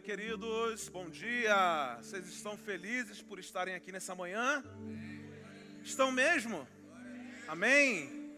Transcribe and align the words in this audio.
dia, 0.00 0.16
queridos. 0.16 0.88
Bom 0.88 1.10
dia. 1.10 1.98
Vocês 2.00 2.26
estão 2.28 2.56
felizes 2.56 3.20
por 3.20 3.38
estarem 3.38 3.74
aqui 3.74 3.92
nessa 3.92 4.14
manhã? 4.14 4.64
Estão 5.82 6.10
mesmo? 6.10 6.66
Amém. 7.46 8.34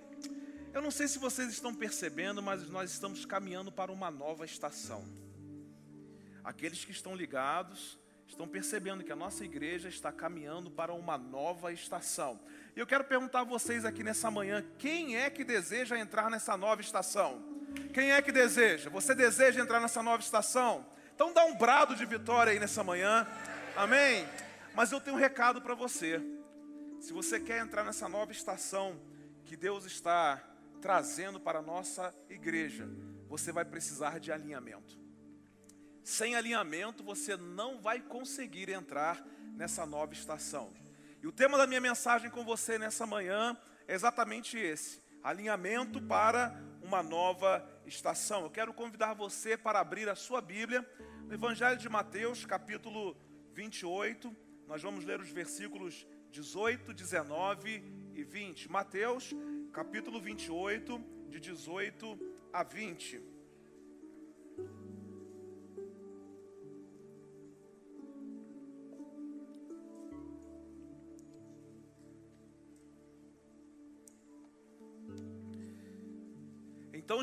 Eu 0.73 0.83
não 0.83 0.91
sei 0.91 1.07
se 1.07 1.19
vocês 1.19 1.51
estão 1.51 1.75
percebendo, 1.75 2.43
mas 2.43 2.69
nós 2.69 2.91
estamos 2.91 3.25
caminhando 3.25 3.71
para 3.71 3.93
uma 3.93 4.11
nova 4.11 4.45
estação. 4.45 5.05
Aqueles 6.43 6.85
que 6.85 6.91
estão 6.91 7.15
ligados 7.15 7.99
estão 8.27 8.49
percebendo 8.49 9.05
que 9.05 9.13
a 9.13 9.17
nossa 9.17 9.45
igreja 9.45 9.89
está 9.89 10.11
caminhando 10.11 10.71
para 10.71 10.93
uma 10.93 11.17
nova 11.17 11.73
estação. 11.73 12.41
E 12.75 12.81
eu 12.81 12.87
quero 12.87 13.05
perguntar 13.05 13.41
a 13.41 13.45
vocês 13.45 13.85
aqui 13.85 14.03
nessa 14.03 14.31
manhã: 14.31 14.65
quem 14.79 15.17
é 15.17 15.31
que 15.31 15.45
deseja 15.45 15.99
entrar 15.99 16.29
nessa 16.31 16.57
nova 16.57 16.81
estação? 16.81 17.41
Quem 17.95 18.13
é 18.13 18.21
que 18.21 18.33
deseja? 18.33 18.91
Você 18.91 19.15
deseja 19.15 19.61
entrar 19.61 19.81
nessa 19.81 20.03
nova 20.03 20.23
estação? 20.23 20.93
Então 21.15 21.33
dá 21.33 21.45
um 21.45 21.55
brado 21.57 21.95
de 21.95 22.05
vitória 22.05 22.53
aí 22.53 22.59
nessa 22.59 22.83
manhã. 22.83 23.27
Amém? 23.77 24.27
Mas 24.75 24.93
eu 24.93 25.01
tenho 25.01 25.17
um 25.17 25.21
recado 25.21 25.61
para 25.61 25.75
você. 25.75 26.21
Se 27.01 27.13
você 27.13 27.41
quer 27.41 27.61
entrar 27.61 27.85
nessa 27.85 28.09
nova 28.09 28.33
estação 28.33 29.01
que 29.45 29.57
Deus 29.57 29.85
está 29.85 30.43
trazendo 30.81 31.39
para 31.39 31.61
a 31.61 31.63
nossa 31.63 32.15
igreja, 32.29 32.89
você 33.29 33.53
vai 33.53 33.65
precisar 33.65 34.19
de 34.19 34.33
alinhamento. 34.33 35.01
Sem 36.03 36.35
alinhamento, 36.35 37.05
você 37.05 37.37
não 37.37 37.81
vai 37.81 38.01
conseguir 38.01 38.69
entrar 38.69 39.25
nessa 39.55 39.87
nova 39.87 40.13
estação. 40.13 40.73
E 41.23 41.27
o 41.27 41.33
tema 41.33 41.57
da 41.57 41.67
minha 41.67 41.81
mensagem 41.81 42.31
com 42.31 42.45
você 42.45 42.79
nessa 42.79 43.07
manhã 43.07 43.57
é 43.87 43.95
exatamente 43.95 44.59
esse: 44.59 45.01
alinhamento 45.23 46.03
para 46.03 46.61
uma 46.83 47.03
nova 47.03 47.65
estação. 47.87 48.43
Eu 48.43 48.51
quero 48.51 48.73
convidar 48.73 49.15
você 49.15 49.57
para 49.57 49.81
abrir 49.81 50.09
a 50.09 50.15
sua 50.15 50.41
Bíblia 50.41 50.89
no 51.27 51.35
Evangelho 51.35 51.77
de 51.77 51.89
Mateus, 51.89 52.45
capítulo 52.45 53.17
28. 53.53 54.35
Nós 54.67 54.83
vamos 54.83 55.05
ler 55.05 55.21
os 55.21 55.31
versículos 55.31 56.07
18, 56.31 56.95
19 56.95 57.83
e 58.15 58.23
20. 58.23 58.71
Mateus, 58.71 59.33
capítulo 59.73 60.21
28, 60.21 60.99
de 61.29 61.41
18 61.41 62.19
a 62.53 62.63
20. 62.63 63.32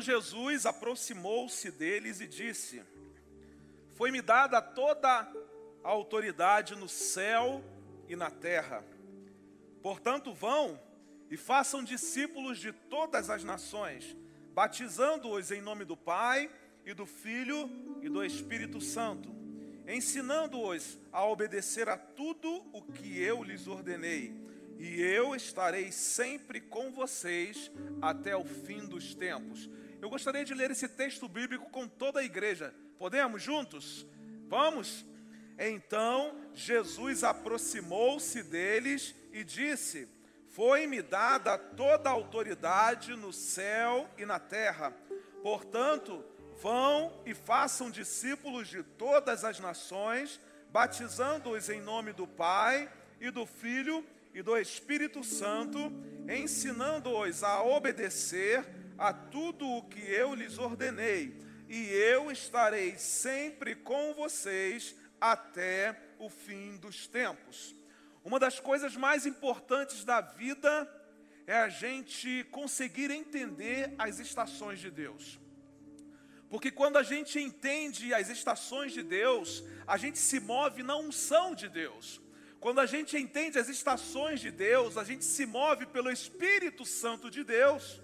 Então 0.00 0.18
Jesus 0.18 0.64
aproximou-se 0.64 1.70
deles 1.70 2.22
e 2.22 2.26
disse: 2.26 2.82
Foi-me 3.92 4.22
dada 4.22 4.62
toda 4.62 5.30
a 5.84 5.88
autoridade 5.90 6.74
no 6.74 6.88
céu 6.88 7.62
e 8.08 8.16
na 8.16 8.30
terra. 8.30 8.82
Portanto, 9.82 10.32
vão 10.32 10.80
e 11.30 11.36
façam 11.36 11.84
discípulos 11.84 12.58
de 12.58 12.72
todas 12.72 13.28
as 13.28 13.44
nações, 13.44 14.16
batizando-os 14.54 15.50
em 15.50 15.60
nome 15.60 15.84
do 15.84 15.98
Pai 15.98 16.50
e 16.86 16.94
do 16.94 17.04
Filho 17.04 17.68
e 18.00 18.08
do 18.08 18.24
Espírito 18.24 18.80
Santo, 18.80 19.28
ensinando-os 19.86 20.98
a 21.12 21.26
obedecer 21.26 21.90
a 21.90 21.98
tudo 21.98 22.50
o 22.72 22.80
que 22.80 23.20
eu 23.20 23.44
lhes 23.44 23.66
ordenei. 23.66 24.34
E 24.78 25.02
eu 25.02 25.34
estarei 25.34 25.92
sempre 25.92 26.58
com 26.58 26.90
vocês 26.90 27.70
até 28.00 28.34
o 28.34 28.46
fim 28.46 28.86
dos 28.86 29.14
tempos. 29.14 29.68
Eu 30.00 30.08
gostaria 30.08 30.44
de 30.44 30.54
ler 30.54 30.70
esse 30.70 30.88
texto 30.88 31.28
bíblico 31.28 31.68
com 31.68 31.86
toda 31.86 32.20
a 32.20 32.24
igreja. 32.24 32.74
Podemos 32.98 33.42
juntos? 33.42 34.06
Vamos? 34.48 35.04
Então 35.58 36.40
Jesus 36.54 37.22
aproximou-se 37.22 38.42
deles 38.42 39.14
e 39.30 39.44
disse: 39.44 40.08
Foi-me 40.48 41.02
dada 41.02 41.58
toda 41.58 42.08
a 42.08 42.12
autoridade 42.12 43.14
no 43.14 43.30
céu 43.30 44.08
e 44.16 44.24
na 44.24 44.38
terra. 44.38 44.90
Portanto, 45.42 46.24
vão 46.62 47.22
e 47.26 47.34
façam 47.34 47.90
discípulos 47.90 48.68
de 48.68 48.82
todas 48.82 49.44
as 49.44 49.60
nações, 49.60 50.40
batizando-os 50.70 51.68
em 51.68 51.82
nome 51.82 52.14
do 52.14 52.26
Pai 52.26 52.90
e 53.20 53.30
do 53.30 53.44
Filho 53.44 54.02
e 54.32 54.40
do 54.40 54.56
Espírito 54.56 55.22
Santo, 55.22 55.92
ensinando-os 56.26 57.44
a 57.44 57.62
obedecer 57.62 58.79
a 59.00 59.14
tudo 59.14 59.66
o 59.66 59.82
que 59.84 59.98
eu 59.98 60.34
lhes 60.34 60.58
ordenei, 60.58 61.34
e 61.70 61.86
eu 61.86 62.30
estarei 62.30 62.98
sempre 62.98 63.74
com 63.74 64.12
vocês 64.12 64.94
até 65.18 65.98
o 66.18 66.28
fim 66.28 66.76
dos 66.76 67.06
tempos. 67.06 67.74
Uma 68.22 68.38
das 68.38 68.60
coisas 68.60 68.94
mais 68.96 69.24
importantes 69.24 70.04
da 70.04 70.20
vida 70.20 70.86
é 71.46 71.56
a 71.56 71.70
gente 71.70 72.44
conseguir 72.50 73.10
entender 73.10 73.94
as 73.96 74.18
estações 74.18 74.78
de 74.80 74.90
Deus. 74.90 75.40
Porque 76.50 76.70
quando 76.70 76.98
a 76.98 77.02
gente 77.02 77.40
entende 77.40 78.12
as 78.12 78.28
estações 78.28 78.92
de 78.92 79.02
Deus, 79.02 79.64
a 79.86 79.96
gente 79.96 80.18
se 80.18 80.38
move 80.40 80.82
na 80.82 80.96
unção 80.96 81.54
de 81.54 81.70
Deus. 81.70 82.20
Quando 82.58 82.80
a 82.80 82.86
gente 82.86 83.16
entende 83.16 83.58
as 83.58 83.70
estações 83.70 84.40
de 84.40 84.50
Deus, 84.50 84.98
a 84.98 85.04
gente 85.04 85.24
se 85.24 85.46
move 85.46 85.86
pelo 85.86 86.10
Espírito 86.10 86.84
Santo 86.84 87.30
de 87.30 87.42
Deus. 87.42 88.02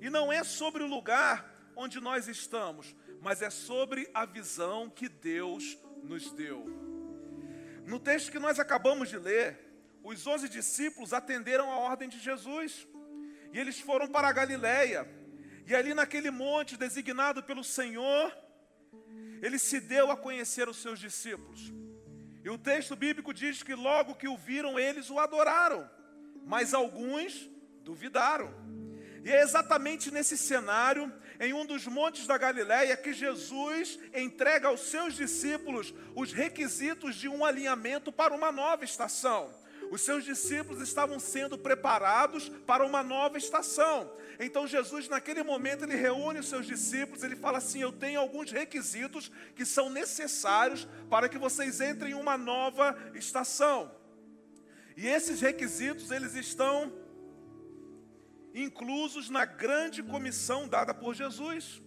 E 0.00 0.08
não 0.08 0.32
é 0.32 0.42
sobre 0.42 0.82
o 0.82 0.86
lugar 0.86 1.72
onde 1.76 2.00
nós 2.00 2.28
estamos, 2.28 2.94
mas 3.20 3.42
é 3.42 3.50
sobre 3.50 4.08
a 4.14 4.24
visão 4.24 4.88
que 4.88 5.08
Deus 5.08 5.78
nos 6.02 6.32
deu. 6.32 6.64
No 7.86 7.98
texto 7.98 8.32
que 8.32 8.38
nós 8.38 8.58
acabamos 8.58 9.08
de 9.08 9.18
ler, 9.18 9.58
os 10.02 10.26
onze 10.26 10.48
discípulos 10.48 11.12
atenderam 11.12 11.70
a 11.70 11.78
ordem 11.78 12.08
de 12.08 12.18
Jesus. 12.18 12.86
E 13.52 13.58
eles 13.58 13.80
foram 13.80 14.08
para 14.08 14.28
a 14.28 14.32
Galiléia. 14.32 15.08
E 15.66 15.74
ali 15.74 15.92
naquele 15.94 16.30
monte 16.30 16.76
designado 16.76 17.42
pelo 17.42 17.62
Senhor, 17.62 18.36
ele 19.42 19.58
se 19.58 19.80
deu 19.80 20.10
a 20.10 20.16
conhecer 20.16 20.68
os 20.68 20.78
seus 20.78 20.98
discípulos. 20.98 21.72
E 22.42 22.48
o 22.48 22.56
texto 22.56 22.96
bíblico 22.96 23.34
diz 23.34 23.62
que 23.62 23.74
logo 23.74 24.14
que 24.14 24.28
o 24.28 24.36
viram, 24.36 24.78
eles 24.78 25.10
o 25.10 25.18
adoraram, 25.18 25.88
mas 26.44 26.72
alguns 26.72 27.50
duvidaram. 27.82 28.52
E 29.24 29.30
é 29.30 29.42
exatamente 29.42 30.10
nesse 30.10 30.36
cenário, 30.36 31.12
em 31.38 31.52
um 31.52 31.66
dos 31.66 31.86
montes 31.86 32.26
da 32.26 32.38
Galiléia, 32.38 32.96
que 32.96 33.12
Jesus 33.12 33.98
entrega 34.14 34.68
aos 34.68 34.80
seus 34.80 35.14
discípulos 35.14 35.94
os 36.14 36.32
requisitos 36.32 37.14
de 37.14 37.28
um 37.28 37.44
alinhamento 37.44 38.10
para 38.10 38.34
uma 38.34 38.50
nova 38.50 38.84
estação. 38.84 39.54
Os 39.90 40.02
seus 40.02 40.24
discípulos 40.24 40.80
estavam 40.80 41.18
sendo 41.18 41.58
preparados 41.58 42.48
para 42.64 42.86
uma 42.86 43.02
nova 43.02 43.36
estação. 43.36 44.10
Então 44.38 44.66
Jesus, 44.66 45.08
naquele 45.08 45.42
momento, 45.42 45.84
ele 45.84 45.96
reúne 45.96 46.38
os 46.38 46.48
seus 46.48 46.64
discípulos, 46.64 47.24
ele 47.24 47.34
fala 47.34 47.58
assim: 47.58 47.82
Eu 47.82 47.90
tenho 47.90 48.20
alguns 48.20 48.52
requisitos 48.52 49.30
que 49.54 49.66
são 49.66 49.90
necessários 49.90 50.86
para 51.10 51.28
que 51.28 51.36
vocês 51.36 51.80
entrem 51.80 52.12
em 52.12 52.14
uma 52.14 52.38
nova 52.38 52.96
estação. 53.14 53.90
E 54.96 55.08
esses 55.08 55.40
requisitos, 55.40 56.10
eles 56.10 56.34
estão 56.34 56.92
inclusos 58.54 59.30
na 59.30 59.44
grande 59.44 60.02
comissão 60.02 60.68
dada 60.68 60.92
por 60.92 61.14
Jesus. 61.14 61.82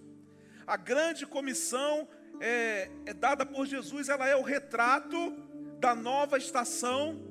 A 0.65 0.77
grande 0.77 1.25
comissão 1.25 2.07
é, 2.39 2.89
é, 3.05 3.13
dada 3.13 3.45
por 3.45 3.65
Jesus, 3.65 4.09
ela 4.09 4.27
é 4.27 4.35
o 4.35 4.41
retrato 4.41 5.31
da 5.79 5.93
nova 5.93 6.37
estação 6.37 7.21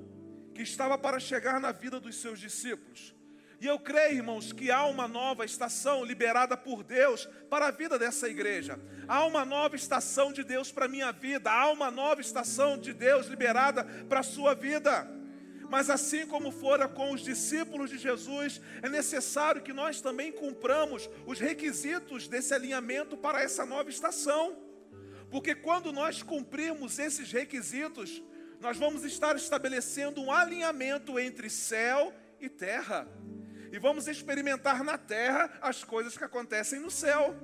que 0.54 0.62
estava 0.62 0.98
para 0.98 1.18
chegar 1.18 1.60
na 1.60 1.72
vida 1.72 1.98
dos 1.98 2.16
seus 2.16 2.38
discípulos. 2.38 3.14
E 3.60 3.66
eu 3.66 3.78
creio, 3.78 4.16
irmãos, 4.16 4.52
que 4.52 4.72
há 4.72 4.84
uma 4.86 5.06
nova 5.06 5.44
estação 5.44 6.04
liberada 6.04 6.56
por 6.56 6.82
Deus 6.82 7.26
para 7.48 7.68
a 7.68 7.70
vida 7.70 7.96
dessa 7.96 8.28
igreja. 8.28 8.78
Há 9.06 9.24
uma 9.24 9.44
nova 9.44 9.76
estação 9.76 10.32
de 10.32 10.42
Deus 10.42 10.72
para 10.72 10.86
a 10.86 10.88
minha 10.88 11.12
vida. 11.12 11.48
Há 11.48 11.70
uma 11.70 11.88
nova 11.88 12.20
estação 12.20 12.76
de 12.76 12.92
Deus 12.92 13.28
liberada 13.28 13.84
para 14.08 14.18
a 14.18 14.24
sua 14.24 14.52
vida. 14.52 15.08
Mas 15.72 15.88
assim 15.88 16.26
como 16.26 16.52
fora 16.52 16.86
com 16.86 17.12
os 17.12 17.22
discípulos 17.22 17.88
de 17.88 17.96
Jesus, 17.96 18.60
é 18.82 18.90
necessário 18.90 19.62
que 19.62 19.72
nós 19.72 20.02
também 20.02 20.30
cumpramos 20.30 21.08
os 21.24 21.40
requisitos 21.40 22.28
desse 22.28 22.52
alinhamento 22.52 23.16
para 23.16 23.40
essa 23.40 23.64
nova 23.64 23.88
estação. 23.88 24.54
Porque 25.30 25.54
quando 25.54 25.90
nós 25.90 26.22
cumprirmos 26.22 26.98
esses 26.98 27.32
requisitos, 27.32 28.22
nós 28.60 28.76
vamos 28.76 29.02
estar 29.02 29.34
estabelecendo 29.34 30.20
um 30.20 30.30
alinhamento 30.30 31.18
entre 31.18 31.48
céu 31.48 32.12
e 32.38 32.50
terra. 32.50 33.08
E 33.72 33.78
vamos 33.78 34.06
experimentar 34.06 34.84
na 34.84 34.98
terra 34.98 35.58
as 35.62 35.82
coisas 35.82 36.18
que 36.18 36.24
acontecem 36.24 36.80
no 36.80 36.90
céu. 36.90 37.34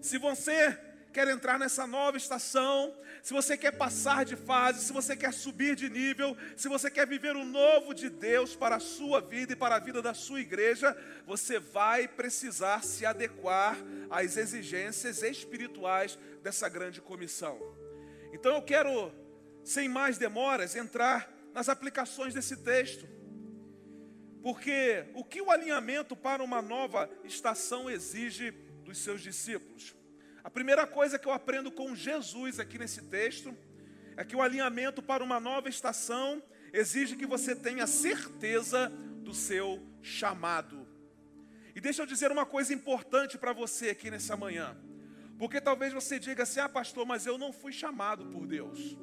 Se 0.00 0.16
você 0.16 0.74
quer 1.16 1.28
entrar 1.28 1.58
nessa 1.58 1.86
nova 1.86 2.18
estação, 2.18 2.94
se 3.22 3.32
você 3.32 3.56
quer 3.56 3.70
passar 3.70 4.22
de 4.22 4.36
fase, 4.36 4.84
se 4.84 4.92
você 4.92 5.16
quer 5.16 5.32
subir 5.32 5.74
de 5.74 5.88
nível, 5.88 6.36
se 6.54 6.68
você 6.68 6.90
quer 6.90 7.06
viver 7.06 7.34
o 7.34 7.42
novo 7.42 7.94
de 7.94 8.10
Deus 8.10 8.54
para 8.54 8.76
a 8.76 8.80
sua 8.80 9.18
vida 9.18 9.54
e 9.54 9.56
para 9.56 9.76
a 9.76 9.78
vida 9.78 10.02
da 10.02 10.12
sua 10.12 10.42
igreja, 10.42 10.94
você 11.24 11.58
vai 11.58 12.06
precisar 12.06 12.84
se 12.84 13.06
adequar 13.06 13.78
às 14.10 14.36
exigências 14.36 15.22
espirituais 15.22 16.18
dessa 16.42 16.68
grande 16.68 17.00
comissão. 17.00 17.58
Então 18.34 18.54
eu 18.54 18.60
quero, 18.60 19.10
sem 19.64 19.88
mais 19.88 20.18
demoras, 20.18 20.76
entrar 20.76 21.32
nas 21.54 21.70
aplicações 21.70 22.34
desse 22.34 22.58
texto. 22.58 23.08
Porque 24.42 25.06
o 25.14 25.24
que 25.24 25.40
o 25.40 25.50
alinhamento 25.50 26.14
para 26.14 26.44
uma 26.44 26.60
nova 26.60 27.08
estação 27.24 27.88
exige 27.88 28.50
dos 28.84 28.98
seus 28.98 29.22
discípulos? 29.22 29.96
A 30.46 30.50
primeira 30.56 30.86
coisa 30.86 31.18
que 31.18 31.26
eu 31.26 31.32
aprendo 31.32 31.72
com 31.72 31.92
Jesus 31.92 32.60
aqui 32.60 32.78
nesse 32.78 33.02
texto 33.02 33.52
é 34.16 34.24
que 34.24 34.36
o 34.36 34.40
alinhamento 34.40 35.02
para 35.02 35.24
uma 35.24 35.40
nova 35.40 35.68
estação 35.68 36.40
exige 36.72 37.16
que 37.16 37.26
você 37.26 37.56
tenha 37.56 37.84
certeza 37.84 38.88
do 39.24 39.34
seu 39.34 39.84
chamado. 40.00 40.86
E 41.74 41.80
deixa 41.80 42.00
eu 42.00 42.06
dizer 42.06 42.30
uma 42.30 42.46
coisa 42.46 42.72
importante 42.72 43.36
para 43.36 43.52
você 43.52 43.90
aqui 43.90 44.08
nessa 44.08 44.36
manhã. 44.36 44.76
Porque 45.36 45.60
talvez 45.60 45.92
você 45.92 46.16
diga 46.16 46.44
assim: 46.44 46.60
ah, 46.60 46.68
pastor, 46.68 47.04
mas 47.04 47.26
eu 47.26 47.36
não 47.36 47.52
fui 47.52 47.72
chamado 47.72 48.26
por 48.26 48.46
Deus. 48.46 48.96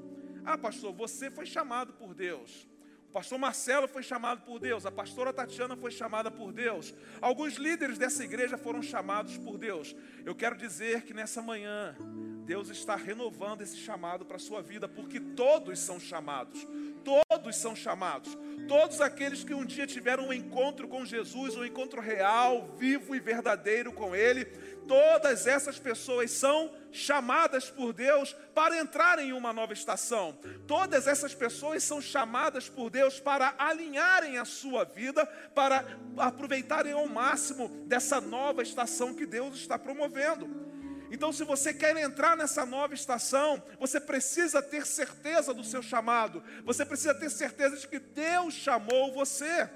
Ah, 0.45 0.57
pastor, 0.57 0.93
você 0.93 1.29
foi 1.29 1.45
chamado 1.45 1.91
por 1.91 2.13
Deus 2.13 2.65
pastor 3.13 3.37
Marcelo 3.37 3.87
foi 3.87 4.01
chamado 4.01 4.41
por 4.41 4.59
Deus, 4.59 4.87
a 4.87 4.91
pastora 4.91 5.31
Tatiana 5.31 5.77
foi 5.77 5.91
chamada 5.91 6.31
por 6.31 6.51
Deus, 6.51 6.95
alguns 7.21 7.53
líderes 7.53 7.99
dessa 7.99 8.23
igreja 8.23 8.57
foram 8.57 8.81
chamados 8.81 9.37
por 9.37 9.55
Deus. 9.55 9.95
Eu 10.25 10.33
quero 10.33 10.57
dizer 10.57 11.03
que 11.03 11.13
nessa 11.13 11.39
manhã, 11.39 11.95
Deus 12.43 12.69
está 12.69 12.95
renovando 12.95 13.61
esse 13.61 13.77
chamado 13.77 14.25
para 14.25 14.35
a 14.35 14.39
sua 14.39 14.61
vida, 14.61 14.87
porque 14.87 15.19
todos 15.19 15.79
são 15.79 15.99
chamados, 15.99 16.67
todos 17.03 17.55
são 17.55 17.75
chamados, 17.75 18.37
todos 18.67 18.99
aqueles 18.99 19.43
que 19.43 19.53
um 19.53 19.65
dia 19.65 19.87
tiveram 19.87 20.27
um 20.27 20.33
encontro 20.33 20.87
com 20.87 21.05
Jesus, 21.05 21.55
um 21.55 21.65
encontro 21.65 22.01
real, 22.01 22.75
vivo 22.77 23.15
e 23.15 23.19
verdadeiro 23.19 23.93
com 23.93 24.15
Ele, 24.15 24.45
todas 24.87 25.47
essas 25.47 25.79
pessoas 25.79 26.31
são 26.31 26.71
chamadas 26.91 27.69
por 27.69 27.93
Deus 27.93 28.35
para 28.53 28.77
entrar 28.77 29.19
em 29.19 29.31
uma 29.31 29.53
nova 29.53 29.73
estação. 29.73 30.37
Todas 30.67 31.07
essas 31.07 31.33
pessoas 31.33 31.83
são 31.83 32.01
chamadas 32.01 32.67
por 32.69 32.89
Deus 32.89 33.19
para 33.19 33.55
alinharem 33.57 34.37
a 34.37 34.45
sua 34.45 34.83
vida, 34.83 35.25
para 35.55 35.97
aproveitarem 36.17 36.91
ao 36.91 37.07
máximo 37.07 37.69
dessa 37.87 38.19
nova 38.19 38.61
estação 38.61 39.13
que 39.13 39.25
Deus 39.25 39.55
está 39.55 39.79
promovendo. 39.79 40.72
Então, 41.13 41.31
se 41.31 41.43
você 41.43 41.71
quer 41.71 41.95
entrar 41.97 42.35
nessa 42.35 42.65
nova 42.65 42.95
estação, 42.95 43.61
você 43.79 43.99
precisa 43.99 44.63
ter 44.63 44.83
certeza 44.83 45.53
do 45.53 45.63
seu 45.63 45.83
chamado, 45.83 46.43
você 46.65 46.83
precisa 46.83 47.13
ter 47.13 47.29
certeza 47.29 47.77
de 47.77 47.87
que 47.87 47.99
Deus 47.99 48.55
chamou 48.55 49.13
você, 49.13 49.69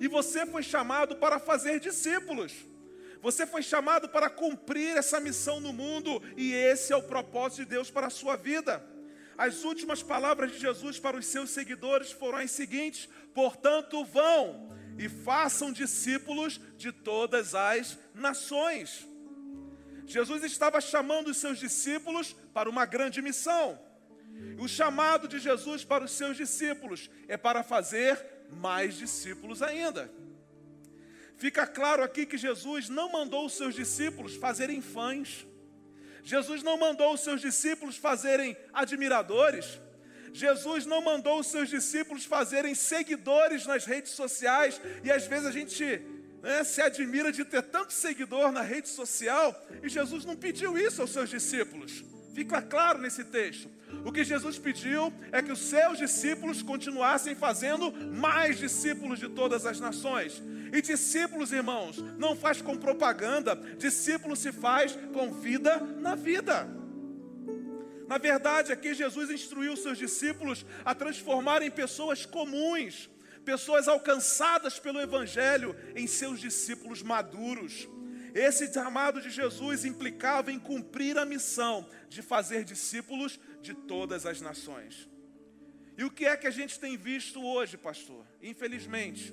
e 0.00 0.08
você 0.08 0.46
foi 0.46 0.62
chamado 0.62 1.16
para 1.16 1.38
fazer 1.38 1.78
discípulos. 1.80 2.54
Você 3.20 3.46
foi 3.46 3.62
chamado 3.62 4.08
para 4.08 4.30
cumprir 4.30 4.96
essa 4.96 5.20
missão 5.20 5.60
no 5.60 5.72
mundo 5.72 6.22
e 6.34 6.50
esse 6.52 6.94
é 6.94 6.96
o 6.96 7.02
propósito 7.02 7.64
de 7.64 7.70
Deus 7.70 7.90
para 7.90 8.06
a 8.06 8.10
sua 8.10 8.36
vida. 8.36 8.82
As 9.36 9.64
últimas 9.64 10.02
palavras 10.02 10.52
de 10.52 10.58
Jesus 10.58 10.98
para 10.98 11.16
os 11.18 11.26
seus 11.26 11.50
seguidores 11.50 12.10
foram 12.10 12.38
as 12.38 12.50
seguintes: 12.50 13.06
portanto, 13.34 14.02
vão 14.04 14.70
e 14.98 15.08
façam 15.08 15.72
discípulos 15.72 16.58
de 16.78 16.90
todas 16.90 17.54
as 17.54 17.98
nações. 18.14 19.06
Jesus 20.06 20.44
estava 20.44 20.80
chamando 20.80 21.28
os 21.28 21.36
seus 21.36 21.58
discípulos 21.58 22.34
para 22.54 22.70
uma 22.70 22.86
grande 22.86 23.20
missão. 23.20 23.78
O 24.58 24.68
chamado 24.68 25.26
de 25.26 25.38
Jesus 25.38 25.84
para 25.84 26.04
os 26.04 26.12
seus 26.12 26.36
discípulos 26.36 27.10
é 27.26 27.36
para 27.36 27.62
fazer 27.62 28.18
mais 28.52 28.94
discípulos 28.94 29.62
ainda. 29.62 30.10
Fica 31.36 31.66
claro 31.66 32.02
aqui 32.02 32.24
que 32.24 32.38
Jesus 32.38 32.88
não 32.88 33.10
mandou 33.10 33.44
os 33.44 33.54
seus 33.54 33.74
discípulos 33.74 34.36
fazerem 34.36 34.80
fãs. 34.80 35.46
Jesus 36.22 36.62
não 36.62 36.78
mandou 36.78 37.12
os 37.12 37.20
seus 37.20 37.40
discípulos 37.40 37.96
fazerem 37.96 38.56
admiradores. 38.72 39.80
Jesus 40.32 40.86
não 40.86 41.00
mandou 41.00 41.40
os 41.40 41.46
seus 41.46 41.68
discípulos 41.68 42.24
fazerem 42.24 42.74
seguidores 42.74 43.66
nas 43.66 43.84
redes 43.84 44.12
sociais. 44.12 44.80
E 45.04 45.10
às 45.10 45.26
vezes 45.26 45.46
a 45.46 45.52
gente 45.52 46.02
né, 46.46 46.62
se 46.62 46.80
admira 46.80 47.32
de 47.32 47.44
ter 47.44 47.62
tanto 47.62 47.92
seguidor 47.92 48.52
na 48.52 48.62
rede 48.62 48.88
social. 48.88 49.66
E 49.82 49.88
Jesus 49.88 50.24
não 50.24 50.36
pediu 50.36 50.78
isso 50.78 51.02
aos 51.02 51.10
seus 51.10 51.28
discípulos. 51.28 52.04
Fica 52.34 52.62
claro 52.62 53.00
nesse 53.00 53.24
texto. 53.24 53.68
O 54.04 54.12
que 54.12 54.22
Jesus 54.22 54.58
pediu 54.58 55.12
é 55.32 55.42
que 55.42 55.50
os 55.50 55.58
seus 55.58 55.98
discípulos 55.98 56.62
continuassem 56.62 57.34
fazendo 57.34 57.90
mais 57.92 58.58
discípulos 58.58 59.18
de 59.18 59.28
todas 59.28 59.66
as 59.66 59.80
nações. 59.80 60.40
E 60.72 60.80
discípulos, 60.80 61.50
irmãos, 61.50 61.98
não 62.16 62.36
faz 62.36 62.62
com 62.62 62.76
propaganda, 62.76 63.56
discípulo 63.78 64.36
se 64.36 64.52
faz 64.52 64.96
com 65.12 65.32
vida 65.32 65.78
na 65.98 66.14
vida. 66.14 66.68
Na 68.06 68.18
verdade, 68.18 68.72
aqui 68.72 68.94
Jesus 68.94 69.30
instruiu 69.30 69.76
seus 69.76 69.98
discípulos 69.98 70.64
a 70.84 70.94
transformarem 70.94 71.70
pessoas 71.70 72.24
comuns, 72.24 73.10
pessoas 73.46 73.86
alcançadas 73.86 74.76
pelo 74.78 75.00
Evangelho, 75.00 75.76
em 75.94 76.06
seus 76.08 76.40
discípulos 76.40 77.00
maduros. 77.00 77.88
Esse 78.34 78.70
chamado 78.70 79.20
de 79.20 79.30
Jesus 79.30 79.84
implicava 79.84 80.50
em 80.50 80.58
cumprir 80.58 81.16
a 81.16 81.24
missão 81.24 81.88
de 82.08 82.20
fazer 82.22 82.64
discípulos 82.64 83.38
de 83.62 83.72
todas 83.72 84.26
as 84.26 84.40
nações. 84.40 85.08
E 85.96 86.04
o 86.04 86.10
que 86.10 86.26
é 86.26 86.36
que 86.36 86.48
a 86.48 86.50
gente 86.50 86.78
tem 86.78 86.96
visto 86.96 87.42
hoje, 87.42 87.78
pastor? 87.78 88.26
Infelizmente, 88.42 89.32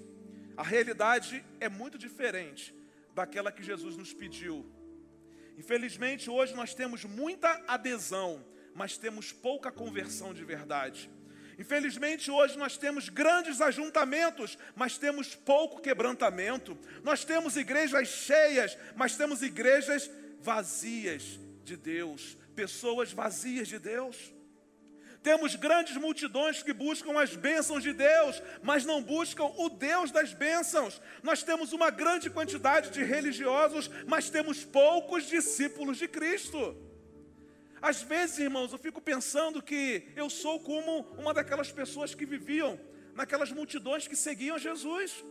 a 0.56 0.64
realidade 0.64 1.44
é 1.60 1.68
muito 1.68 1.98
diferente 1.98 2.74
daquela 3.16 3.52
que 3.52 3.64
Jesus 3.64 3.98
nos 3.98 4.14
pediu. 4.14 4.64
Infelizmente, 5.58 6.30
hoje 6.30 6.54
nós 6.54 6.74
temos 6.76 7.04
muita 7.04 7.50
adesão, 7.68 8.46
mas 8.76 8.96
temos 8.98 9.32
pouca 9.34 9.72
conversão 9.72 10.34
de 10.34 10.46
verdade. 10.46 11.10
Infelizmente, 11.58 12.32
hoje 12.32 12.58
nós 12.58 12.78
temos 12.78 13.10
grandes 13.10 13.62
ajuntamentos, 13.62 14.58
mas 14.76 14.98
temos 14.98 15.36
pouco 15.36 15.82
quebrantamento. 15.82 16.78
Nós 17.04 17.24
temos 17.24 17.56
igrejas 17.56 18.08
cheias, 18.08 18.78
mas 18.96 19.16
temos 19.16 19.42
igrejas 19.42 20.10
vazias 20.40 21.40
de 21.64 21.78
Deus, 21.78 22.38
pessoas 22.56 23.12
vazias 23.12 23.68
de 23.68 23.80
Deus. 23.80 24.34
Temos 25.22 25.56
grandes 25.56 25.96
multidões 25.96 26.62
que 26.62 26.74
buscam 26.74 27.18
as 27.18 27.34
bênçãos 27.34 27.82
de 27.82 27.94
Deus, 27.94 28.44
mas 28.62 28.84
não 28.84 29.02
buscam 29.02 29.46
o 29.46 29.70
Deus 29.70 30.12
das 30.12 30.34
bênçãos. 30.34 31.02
Nós 31.24 31.42
temos 31.42 31.72
uma 31.72 31.90
grande 31.90 32.30
quantidade 32.30 32.90
de 32.90 33.02
religiosos, 33.04 33.90
mas 34.06 34.30
temos 34.30 34.66
poucos 34.66 35.26
discípulos 35.26 35.98
de 35.98 36.10
Cristo. 36.10 36.76
Às 37.90 38.02
vezes, 38.02 38.40
irmãos, 38.40 38.72
eu 38.72 38.80
fico 38.80 39.02
pensando 39.02 39.62
que 39.62 40.08
eu 40.16 40.30
sou 40.30 40.58
como 40.58 41.02
uma 41.22 41.34
daquelas 41.34 41.70
pessoas 41.70 42.16
que 42.16 42.26
viviam 42.26 42.80
naquelas 43.14 43.52
multidões 43.52 44.08
que 44.08 44.16
seguiam 44.16 44.58
Jesus, 44.58 45.22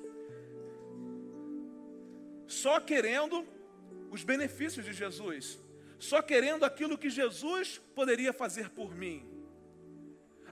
só 2.47 2.79
querendo 2.79 3.49
os 4.11 4.23
benefícios 4.23 4.85
de 4.85 4.93
Jesus, 4.93 5.59
só 5.99 6.21
querendo 6.21 6.65
aquilo 6.65 6.99
que 6.99 7.09
Jesus 7.09 7.81
poderia 7.95 8.35
fazer 8.35 8.69
por 8.69 8.95
mim. 8.95 9.27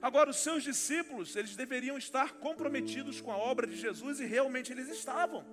Agora, 0.01 0.31
os 0.31 0.37
seus 0.37 0.63
discípulos, 0.63 1.35
eles 1.35 1.55
deveriam 1.55 1.99
estar 1.99 2.33
comprometidos 2.45 3.21
com 3.21 3.31
a 3.31 3.37
obra 3.37 3.67
de 3.67 3.77
Jesus 3.77 4.19
e 4.19 4.25
realmente 4.25 4.71
eles 4.71 4.89
estavam. 4.89 5.45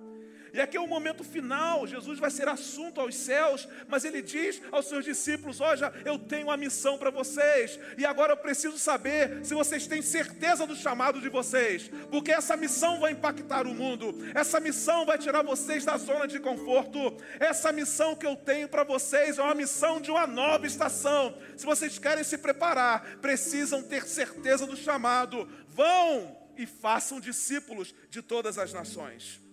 E 0.53 0.59
aqui 0.59 0.77
é 0.77 0.79
o 0.79 0.87
momento 0.87 1.23
final, 1.23 1.85
Jesus 1.85 2.19
vai 2.19 2.29
ser 2.31 2.47
assunto 2.47 2.99
aos 2.99 3.15
céus, 3.15 3.67
mas 3.87 4.03
ele 4.03 4.21
diz 4.21 4.61
aos 4.71 4.87
seus 4.87 5.05
discípulos: 5.05 5.61
Olha, 5.61 5.93
eu 6.05 6.17
tenho 6.17 6.47
uma 6.47 6.57
missão 6.57 6.97
para 6.97 7.09
vocês, 7.09 7.79
e 7.97 8.05
agora 8.05 8.33
eu 8.33 8.37
preciso 8.37 8.77
saber 8.77 9.45
se 9.45 9.53
vocês 9.53 9.87
têm 9.87 10.01
certeza 10.01 10.65
do 10.65 10.75
chamado 10.75 11.21
de 11.21 11.29
vocês, 11.29 11.89
porque 12.09 12.31
essa 12.31 12.55
missão 12.57 12.99
vai 12.99 13.11
impactar 13.11 13.67
o 13.67 13.73
mundo, 13.73 14.15
essa 14.33 14.59
missão 14.59 15.05
vai 15.05 15.17
tirar 15.17 15.43
vocês 15.43 15.85
da 15.85 15.97
zona 15.97 16.27
de 16.27 16.39
conforto, 16.39 17.17
essa 17.39 17.71
missão 17.71 18.15
que 18.15 18.25
eu 18.25 18.35
tenho 18.35 18.67
para 18.67 18.83
vocês 18.83 19.37
é 19.37 19.41
uma 19.41 19.55
missão 19.55 20.01
de 20.01 20.11
uma 20.11 20.25
nova 20.25 20.65
estação. 20.65 21.37
Se 21.55 21.65
vocês 21.65 21.99
querem 21.99 22.23
se 22.23 22.37
preparar, 22.37 23.17
precisam 23.17 23.83
ter 23.83 24.03
certeza 24.05 24.65
do 24.65 24.75
chamado, 24.75 25.47
vão 25.67 26.37
e 26.57 26.65
façam 26.65 27.19
discípulos 27.19 27.93
de 28.09 28.21
todas 28.21 28.57
as 28.57 28.73
nações. 28.73 29.48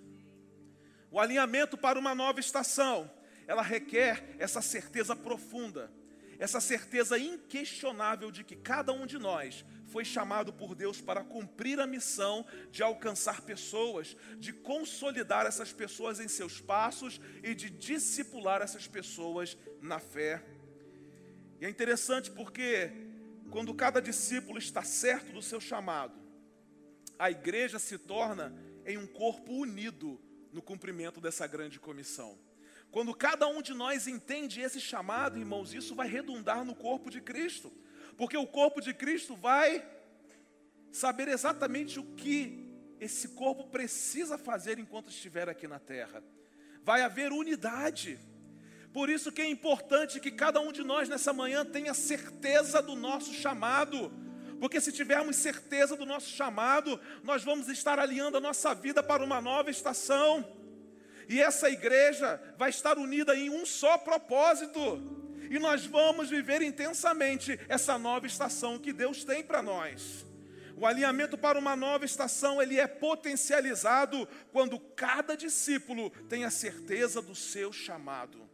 O 1.10 1.20
alinhamento 1.20 1.76
para 1.76 1.98
uma 1.98 2.14
nova 2.14 2.40
estação, 2.40 3.10
ela 3.46 3.62
requer 3.62 4.36
essa 4.38 4.60
certeza 4.60 5.14
profunda, 5.14 5.90
essa 6.38 6.60
certeza 6.60 7.18
inquestionável 7.18 8.30
de 8.30 8.44
que 8.44 8.56
cada 8.56 8.92
um 8.92 9.06
de 9.06 9.18
nós 9.18 9.64
foi 9.86 10.04
chamado 10.04 10.52
por 10.52 10.74
Deus 10.74 11.00
para 11.00 11.24
cumprir 11.24 11.80
a 11.80 11.86
missão 11.86 12.44
de 12.70 12.82
alcançar 12.82 13.40
pessoas, 13.42 14.16
de 14.38 14.52
consolidar 14.52 15.46
essas 15.46 15.72
pessoas 15.72 16.20
em 16.20 16.28
seus 16.28 16.60
passos 16.60 17.20
e 17.42 17.54
de 17.54 17.70
discipular 17.70 18.60
essas 18.60 18.86
pessoas 18.86 19.56
na 19.80 19.98
fé. 19.98 20.44
E 21.60 21.64
é 21.64 21.70
interessante 21.70 22.30
porque 22.30 22.90
quando 23.50 23.72
cada 23.72 24.02
discípulo 24.02 24.58
está 24.58 24.82
certo 24.82 25.32
do 25.32 25.40
seu 25.40 25.60
chamado, 25.60 26.20
a 27.18 27.30
igreja 27.30 27.78
se 27.78 27.96
torna 27.96 28.54
em 28.84 28.98
um 28.98 29.06
corpo 29.06 29.52
unido 29.52 30.20
no 30.52 30.62
cumprimento 30.62 31.20
dessa 31.20 31.46
grande 31.46 31.78
comissão. 31.78 32.38
Quando 32.90 33.14
cada 33.14 33.46
um 33.46 33.60
de 33.60 33.74
nós 33.74 34.06
entende 34.06 34.60
esse 34.60 34.80
chamado, 34.80 35.38
irmãos, 35.38 35.74
isso 35.74 35.94
vai 35.94 36.08
redundar 36.08 36.64
no 36.64 36.74
corpo 36.74 37.10
de 37.10 37.20
Cristo. 37.20 37.72
Porque 38.16 38.36
o 38.36 38.46
corpo 38.46 38.80
de 38.80 38.94
Cristo 38.94 39.36
vai 39.36 39.86
saber 40.90 41.28
exatamente 41.28 42.00
o 42.00 42.04
que 42.14 42.66
esse 42.98 43.28
corpo 43.28 43.66
precisa 43.66 44.38
fazer 44.38 44.78
enquanto 44.78 45.10
estiver 45.10 45.48
aqui 45.48 45.68
na 45.68 45.78
terra. 45.78 46.22
Vai 46.82 47.02
haver 47.02 47.32
unidade. 47.32 48.18
Por 48.92 49.10
isso 49.10 49.30
que 49.30 49.42
é 49.42 49.46
importante 49.46 50.18
que 50.20 50.30
cada 50.30 50.58
um 50.60 50.72
de 50.72 50.82
nós 50.82 51.08
nessa 51.08 51.32
manhã 51.32 51.64
tenha 51.64 51.92
certeza 51.92 52.80
do 52.80 52.96
nosso 52.96 53.34
chamado. 53.34 54.10
Porque 54.60 54.80
se 54.80 54.92
tivermos 54.92 55.36
certeza 55.36 55.96
do 55.96 56.06
nosso 56.06 56.30
chamado, 56.30 57.00
nós 57.22 57.44
vamos 57.44 57.68
estar 57.68 57.98
alinhando 57.98 58.38
a 58.38 58.40
nossa 58.40 58.74
vida 58.74 59.02
para 59.02 59.22
uma 59.22 59.40
nova 59.40 59.70
estação. 59.70 60.46
E 61.28 61.40
essa 61.40 61.68
igreja 61.68 62.40
vai 62.56 62.70
estar 62.70 62.98
unida 62.98 63.34
em 63.34 63.50
um 63.50 63.66
só 63.66 63.98
propósito. 63.98 64.80
E 65.50 65.58
nós 65.58 65.84
vamos 65.84 66.30
viver 66.30 66.62
intensamente 66.62 67.58
essa 67.68 67.98
nova 67.98 68.26
estação 68.26 68.78
que 68.78 68.92
Deus 68.92 69.24
tem 69.24 69.42
para 69.42 69.62
nós. 69.62 70.24
O 70.76 70.84
alinhamento 70.84 71.38
para 71.38 71.58
uma 71.58 71.74
nova 71.74 72.04
estação, 72.04 72.60
ele 72.60 72.78
é 72.78 72.86
potencializado 72.86 74.28
quando 74.52 74.78
cada 74.78 75.34
discípulo 75.34 76.10
tem 76.28 76.44
a 76.44 76.50
certeza 76.50 77.22
do 77.22 77.34
seu 77.34 77.72
chamado. 77.72 78.45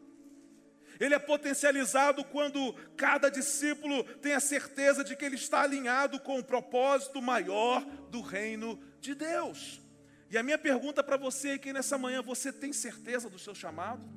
Ele 1.03 1.17
é 1.17 1.19
potencializado 1.19 2.23
quando 2.23 2.75
cada 2.97 3.29
discípulo 3.29 4.05
tem 4.21 4.35
a 4.35 4.41
certeza 4.41 5.03
de 5.03 5.17
que 5.17 5.25
ele 5.25 5.35
está 5.35 5.63
alinhado 5.63 6.21
com 6.21 6.39
o 6.39 6.45
propósito 6.45 7.21
maior 7.21 7.85
do 8.09 8.21
reino 8.21 8.81
de 9.01 9.13
Deus. 9.13 9.81
E 10.31 10.39
a 10.39 10.45
minha 10.45 10.57
pergunta 10.57 11.03
para 11.03 11.17
você 11.17 11.49
é 11.49 11.59
que 11.59 11.73
nessa 11.73 11.99
manhã 11.99 12.23
você 12.23 12.53
tem 12.53 12.73
certeza 12.73 13.29
do 13.29 13.37
seu 13.37 13.53
chamado? 13.53 14.09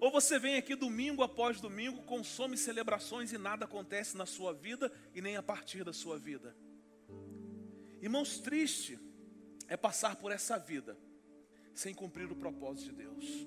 Ou 0.00 0.10
você 0.10 0.40
vem 0.40 0.56
aqui 0.56 0.74
domingo 0.74 1.22
após 1.22 1.60
domingo, 1.60 2.02
consome 2.02 2.56
celebrações 2.56 3.32
e 3.32 3.38
nada 3.38 3.64
acontece 3.64 4.16
na 4.16 4.26
sua 4.26 4.52
vida 4.52 4.90
e 5.14 5.22
nem 5.22 5.36
a 5.36 5.42
partir 5.42 5.84
da 5.84 5.92
sua 5.92 6.18
vida. 6.18 6.56
Irmãos, 8.02 8.40
triste 8.40 8.98
é 9.68 9.76
passar 9.76 10.16
por 10.16 10.32
essa 10.32 10.58
vida 10.58 10.98
sem 11.76 11.94
cumprir 11.94 12.32
o 12.32 12.34
propósito 12.34 12.90
de 12.90 12.96
Deus. 12.96 13.46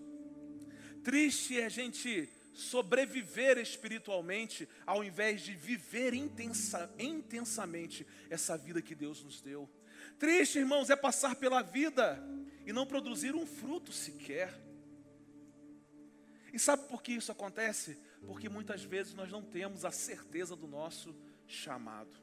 Triste 1.04 1.60
é 1.60 1.66
a 1.66 1.70
gente 1.70 2.30
sobreviver 2.54 3.58
espiritualmente 3.58 4.70
ao 4.86 5.04
invés 5.04 5.42
de 5.42 5.56
viver 5.56 6.14
intensa, 6.14 6.94
intensamente 7.00 8.06
essa 8.30 8.58
vida 8.58 8.82
que 8.82 8.94
Deus 8.94 9.24
nos 9.24 9.42
deu. 9.42 9.68
Triste, 10.20 10.60
irmãos, 10.60 10.90
é 10.90 10.96
passar 10.96 11.36
pela 11.36 11.62
vida 11.62 12.22
e 12.66 12.72
não 12.72 12.86
produzir 12.86 13.34
um 13.34 13.46
fruto 13.46 13.92
sequer. 13.92 14.54
E 16.54 16.60
sabe 16.60 16.88
por 16.88 17.02
que 17.02 17.14
isso 17.14 17.32
acontece? 17.32 17.98
Porque 18.28 18.48
muitas 18.48 18.84
vezes 18.84 19.14
nós 19.14 19.32
não 19.32 19.42
temos 19.42 19.86
a 19.86 19.92
certeza 19.92 20.56
do 20.56 20.68
nosso 20.68 21.16
chamado. 21.48 22.16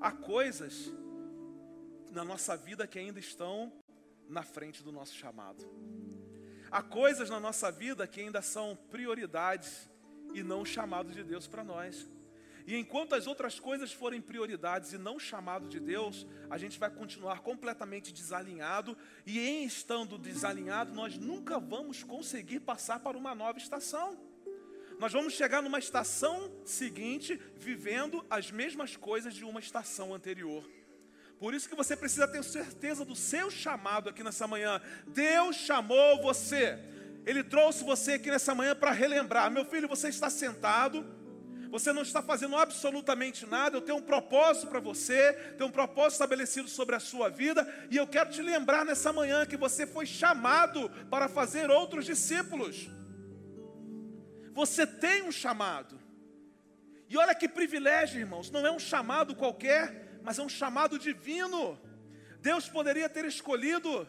Há 0.00 0.10
coisas 0.10 0.90
na 2.10 2.24
nossa 2.24 2.56
vida 2.56 2.86
que 2.86 2.98
ainda 2.98 3.20
estão 3.20 3.72
na 4.28 4.42
frente 4.42 4.82
do 4.82 4.92
nosso 4.92 5.14
chamado. 5.14 5.64
Há 6.70 6.82
coisas 6.82 7.30
na 7.30 7.38
nossa 7.38 7.70
vida 7.70 8.06
que 8.06 8.20
ainda 8.20 8.42
são 8.42 8.76
prioridades 8.90 9.88
e 10.34 10.42
não 10.42 10.62
o 10.62 10.66
chamado 10.66 11.12
de 11.12 11.22
Deus 11.22 11.46
para 11.46 11.62
nós. 11.62 12.08
E 12.66 12.76
enquanto 12.76 13.14
as 13.14 13.26
outras 13.26 13.60
coisas 13.60 13.92
forem 13.92 14.20
prioridades 14.20 14.92
e 14.92 14.98
não 14.98 15.18
chamado 15.18 15.68
de 15.68 15.78
Deus, 15.78 16.26
a 16.48 16.56
gente 16.56 16.78
vai 16.78 16.88
continuar 16.90 17.40
completamente 17.40 18.10
desalinhado, 18.10 18.96
e 19.26 19.38
em 19.38 19.64
estando 19.64 20.16
desalinhado, 20.16 20.94
nós 20.94 21.18
nunca 21.18 21.60
vamos 21.60 22.02
conseguir 22.02 22.60
passar 22.60 23.00
para 23.00 23.18
uma 23.18 23.34
nova 23.34 23.58
estação. 23.58 24.18
Nós 24.98 25.12
vamos 25.12 25.34
chegar 25.34 25.62
numa 25.62 25.78
estação 25.78 26.50
seguinte 26.64 27.38
vivendo 27.56 28.24
as 28.30 28.50
mesmas 28.50 28.96
coisas 28.96 29.34
de 29.34 29.44
uma 29.44 29.60
estação 29.60 30.14
anterior. 30.14 30.64
Por 31.44 31.52
isso 31.52 31.68
que 31.68 31.74
você 31.74 31.94
precisa 31.94 32.26
ter 32.26 32.42
certeza 32.42 33.04
do 33.04 33.14
seu 33.14 33.50
chamado 33.50 34.08
aqui 34.08 34.22
nessa 34.22 34.46
manhã. 34.46 34.80
Deus 35.06 35.56
chamou 35.56 36.22
você. 36.22 36.78
Ele 37.26 37.44
trouxe 37.44 37.84
você 37.84 38.12
aqui 38.12 38.30
nessa 38.30 38.54
manhã 38.54 38.74
para 38.74 38.90
relembrar. 38.92 39.50
Meu 39.50 39.66
filho, 39.66 39.86
você 39.86 40.08
está 40.08 40.30
sentado 40.30 41.04
você 41.70 41.92
não 41.92 42.02
está 42.02 42.22
fazendo 42.22 42.56
absolutamente 42.56 43.44
nada. 43.46 43.76
Eu 43.76 43.82
tenho 43.82 43.98
um 43.98 44.02
propósito 44.02 44.68
para 44.68 44.78
você, 44.78 45.32
tenho 45.58 45.68
um 45.68 45.72
propósito 45.72 46.12
estabelecido 46.12 46.68
sobre 46.68 46.94
a 46.94 47.00
sua 47.00 47.28
vida, 47.28 47.66
e 47.90 47.96
eu 47.96 48.06
quero 48.06 48.30
te 48.30 48.40
lembrar 48.40 48.84
nessa 48.84 49.12
manhã 49.12 49.44
que 49.44 49.56
você 49.56 49.84
foi 49.84 50.06
chamado 50.06 50.88
para 51.10 51.28
fazer 51.28 51.68
outros 51.70 52.06
discípulos. 52.06 52.88
Você 54.52 54.86
tem 54.86 55.24
um 55.24 55.32
chamado. 55.32 56.00
E 57.10 57.16
olha 57.16 57.34
que 57.34 57.48
privilégio, 57.48 58.20
irmãos, 58.20 58.52
não 58.52 58.64
é 58.64 58.70
um 58.70 58.78
chamado 58.78 59.34
qualquer, 59.34 60.03
mas 60.24 60.38
é 60.38 60.42
um 60.42 60.48
chamado 60.48 60.98
divino. 60.98 61.78
Deus 62.40 62.66
poderia 62.66 63.08
ter 63.08 63.26
escolhido 63.26 64.08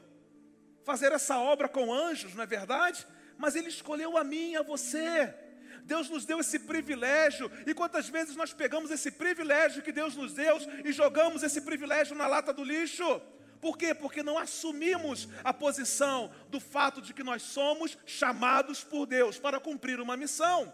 fazer 0.83 1.11
essa 1.11 1.37
obra 1.37 1.67
com 1.67 1.93
anjos, 1.93 2.33
não 2.33 2.43
é 2.43 2.47
verdade? 2.47 3.05
Mas 3.37 3.55
Ele 3.55 3.67
escolheu 3.67 4.17
a 4.17 4.23
mim 4.23 4.51
e 4.51 4.57
a 4.57 4.61
você. 4.63 5.35
Deus 5.83 6.09
nos 6.09 6.25
deu 6.25 6.39
esse 6.39 6.57
privilégio, 6.57 7.51
e 7.67 7.73
quantas 7.73 8.09
vezes 8.09 8.35
nós 8.35 8.53
pegamos 8.53 8.89
esse 8.89 9.11
privilégio 9.11 9.83
que 9.83 9.91
Deus 9.91 10.15
nos 10.15 10.33
deu 10.33 10.57
e 10.83 10.91
jogamos 10.91 11.43
esse 11.43 11.61
privilégio 11.61 12.15
na 12.15 12.25
lata 12.25 12.51
do 12.51 12.63
lixo? 12.63 13.21
Por 13.61 13.77
quê? 13.77 13.93
Porque 13.93 14.23
não 14.23 14.37
assumimos 14.37 15.27
a 15.43 15.53
posição 15.53 16.31
do 16.49 16.59
fato 16.59 17.01
de 17.01 17.13
que 17.13 17.23
nós 17.23 17.41
somos 17.41 17.97
chamados 18.05 18.83
por 18.83 19.05
Deus 19.05 19.37
para 19.37 19.59
cumprir 19.59 19.99
uma 19.99 20.15
missão. 20.15 20.73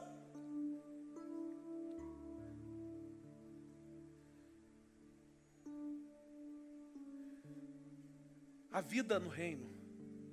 A 8.72 8.80
vida 8.80 9.20
no 9.20 9.30
reino 9.30 9.70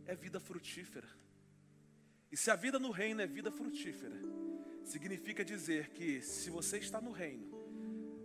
é 0.07 0.15
vida 0.15 0.39
frutífera. 0.39 1.09
E 2.31 2.37
se 2.37 2.51
a 2.51 2.57
vida 2.57 2.79
no 2.79 2.91
reino 2.91 3.21
é 3.21 3.27
vida 3.27 3.51
frutífera, 3.51 4.15
significa 4.85 5.45
dizer 5.45 5.91
que 5.91 6.21
se 6.23 6.51
você 6.51 6.79
está 6.79 7.01
no 7.01 7.11
reino, 7.11 7.49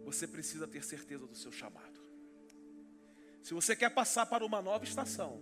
você 0.03 0.27
precisa 0.27 0.67
ter 0.67 0.83
certeza 0.83 1.25
do 1.25 1.35
seu 1.35 1.51
chamado. 1.51 2.01
Se 3.41 3.53
você 3.53 3.75
quer 3.75 3.89
passar 3.89 4.25
para 4.25 4.45
uma 4.45 4.61
nova 4.61 4.83
estação, 4.83 5.41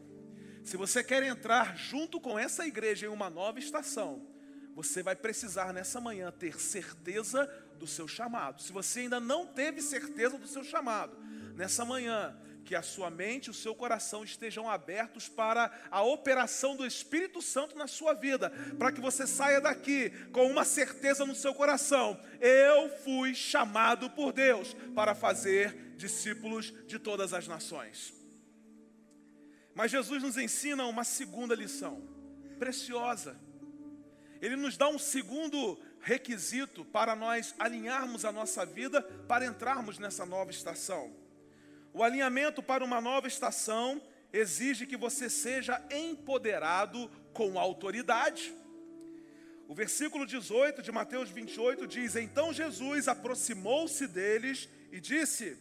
se 0.64 0.78
você 0.78 1.04
quer 1.04 1.22
entrar 1.24 1.76
junto 1.76 2.20
com 2.20 2.38
essa 2.38 2.66
igreja 2.66 3.08
em 3.08 3.10
uma 3.10 3.30
nova 3.30 3.60
estação, 3.60 4.28
você 4.74 5.04
vai 5.04 5.16
precisar 5.16 5.74
nessa 5.74 6.00
manhã 6.00 6.32
ter 6.32 6.60
certeza 6.60 7.46
do 7.78 7.86
seu 7.86 8.08
chamado. 8.08 8.62
Se 8.62 8.72
você 8.72 9.02
ainda 9.02 9.20
não 9.20 9.46
teve 9.46 9.82
certeza 9.82 10.38
do 10.38 10.48
seu 10.48 10.64
chamado, 10.64 11.18
nessa 11.56 11.84
manhã 11.84 12.40
que 12.66 12.76
a 12.76 12.82
sua 12.82 13.10
mente 13.10 13.48
e 13.48 13.50
o 13.50 13.54
seu 13.54 13.76
coração 13.76 14.24
estejam 14.24 14.70
abertos 14.70 15.28
para 15.28 15.72
a 15.90 16.02
operação 16.02 16.76
do 16.76 16.86
Espírito 16.86 17.42
Santo 17.42 17.78
na 17.78 17.88
sua 17.88 18.14
vida, 18.14 18.50
para 18.78 18.92
que 18.92 19.02
você 19.02 19.28
saia 19.28 19.60
daqui 19.60 20.10
com 20.32 20.50
uma 20.50 20.64
certeza 20.64 21.26
no 21.26 21.36
seu 21.36 21.54
coração: 21.54 22.20
eu 22.40 22.90
fui 23.04 23.34
chamado 23.34 24.10
por 24.10 24.32
Deus 24.32 24.76
para 24.96 25.16
fazer 25.16 25.96
discípulos 25.96 26.74
de 26.88 26.98
todas 26.98 27.34
as 27.34 27.48
nações. 27.48 28.14
Mas 29.74 29.92
Jesus 29.92 30.22
nos 30.22 30.38
ensina 30.38 30.86
uma 30.86 31.04
segunda 31.04 31.56
lição, 31.56 32.02
preciosa. 32.60 33.40
Ele 34.42 34.56
nos 34.56 34.76
dá 34.76 34.88
um 34.88 34.98
segundo 34.98 35.80
requisito 36.00 36.84
para 36.84 37.16
nós 37.16 37.54
alinharmos 37.60 38.26
a 38.26 38.32
nossa 38.32 38.66
vida 38.66 39.02
para 39.28 39.46
entrarmos 39.46 40.00
nessa 40.00 40.26
nova 40.26 40.52
estação. 40.52 41.21
O 41.94 42.04
alinhamento 42.04 42.64
para 42.64 42.84
uma 42.84 43.02
nova 43.02 43.28
estação 43.28 44.02
exige 44.32 44.86
que 44.86 44.96
você 44.96 45.30
seja 45.30 45.82
empoderado 45.92 47.10
com 47.34 47.60
autoridade. 47.60 48.54
O 49.68 49.74
versículo 49.74 50.26
18 50.26 50.82
de 50.82 50.92
Mateus 50.92 51.30
28 51.30 51.88
diz: 51.88 52.16
Então 52.16 52.54
Jesus 52.54 53.08
aproximou-se 53.08 54.08
deles 54.08 54.70
e 54.92 55.00
disse: 55.00 55.58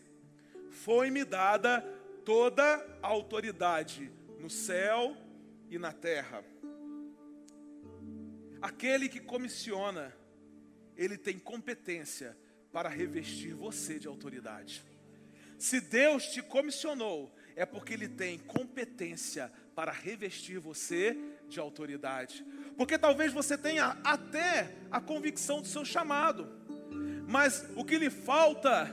Foi-me 0.71 1.25
dada 1.25 1.81
toda 2.25 2.63
a 3.03 3.09
autoridade 3.09 4.11
no 4.39 4.51
céu 4.51 5.17
e 5.69 5.79
na 5.79 5.93
terra. 5.93 6.45
Aquele 8.61 9.09
que 9.09 9.21
comissiona, 9.21 10.15
ele 10.97 11.17
tem 11.17 11.39
competência 11.39 12.37
para 12.73 12.89
revestir 12.89 13.55
você 13.55 13.99
de 13.99 14.07
autoridade. 14.07 14.85
Se 15.61 15.79
Deus 15.79 16.25
te 16.25 16.41
comissionou, 16.41 17.31
é 17.55 17.67
porque 17.67 17.93
Ele 17.93 18.09
tem 18.09 18.39
competência 18.39 19.53
para 19.75 19.93
revestir 19.93 20.59
você 20.59 21.15
de 21.51 21.61
autoridade. 21.61 22.43
Porque 22.79 22.97
talvez 22.97 23.31
você 23.31 23.59
tenha 23.59 23.99
até 24.03 24.75
a 24.91 25.03
convicção 25.03 25.61
do 25.61 25.69
seu 25.69 25.85
chamado, 25.85 26.49
mas 27.29 27.67
o 27.77 27.85
que 27.85 27.99
lhe 27.99 28.09
falta 28.09 28.91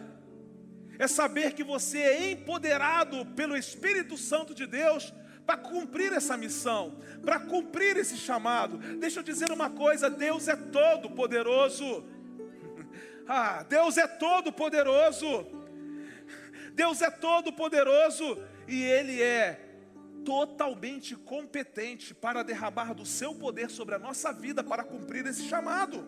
é 1.00 1.08
saber 1.08 1.54
que 1.54 1.64
você 1.64 2.00
é 2.00 2.32
empoderado 2.32 3.26
pelo 3.28 3.56
Espírito 3.56 4.18
Santo 4.18 4.54
de 4.54 4.68
Deus 4.68 5.14
para 5.46 5.56
cumprir 5.56 6.12
essa 6.12 6.36
missão, 6.36 7.00
para 7.22 7.40
cumprir 7.40 7.96
esse 7.96 8.18
chamado. 8.18 8.78
Deixa 8.98 9.22
eu 9.22 9.24
dizer 9.24 9.54
uma 9.54 9.70
coisa: 9.70 10.10
Deus 10.10 10.50
é 10.50 10.56
todo 10.58 11.10
poderoso. 11.12 12.04
Ah, 13.30 13.62
Deus 13.64 13.98
é 13.98 14.08
todo 14.08 14.54
poderoso. 14.54 15.57
Deus 16.78 17.02
é 17.02 17.10
todo 17.10 17.52
poderoso 17.52 18.38
e 18.68 18.84
ele 18.84 19.20
é 19.20 19.60
totalmente 20.24 21.16
competente 21.16 22.14
para 22.14 22.44
derramar 22.44 22.94
do 22.94 23.04
seu 23.04 23.34
poder 23.34 23.72
sobre 23.72 23.96
a 23.96 24.00
nossa 24.00 24.32
vida 24.32 24.64
para 24.64 24.84
cumprir 24.84 25.26
esse 25.26 25.42
chamado. 25.48 26.08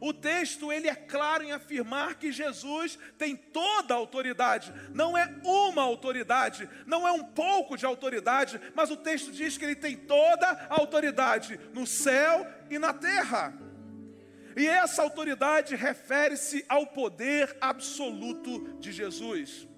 O 0.00 0.12
texto 0.12 0.72
ele 0.72 0.88
é 0.88 0.94
claro 0.96 1.44
em 1.44 1.52
afirmar 1.52 2.16
que 2.16 2.32
Jesus 2.32 2.98
tem 3.16 3.36
toda 3.36 3.94
a 3.94 3.96
autoridade, 3.96 4.74
não 4.92 5.16
é 5.16 5.32
uma 5.44 5.82
autoridade, 5.82 6.68
não 6.84 7.06
é 7.06 7.12
um 7.12 7.22
pouco 7.22 7.76
de 7.76 7.86
autoridade, 7.86 8.60
mas 8.74 8.90
o 8.90 8.96
texto 8.96 9.30
diz 9.30 9.56
que 9.56 9.64
ele 9.64 9.76
tem 9.76 9.96
toda 9.96 10.48
a 10.48 10.80
autoridade 10.80 11.60
no 11.72 11.86
céu 11.86 12.44
e 12.68 12.76
na 12.76 12.92
terra. 12.92 13.56
E 14.56 14.66
essa 14.66 15.02
autoridade 15.02 15.76
refere-se 15.76 16.64
ao 16.68 16.86
poder 16.86 17.56
absoluto 17.60 18.76
de 18.78 18.92
Jesus. 18.92 19.68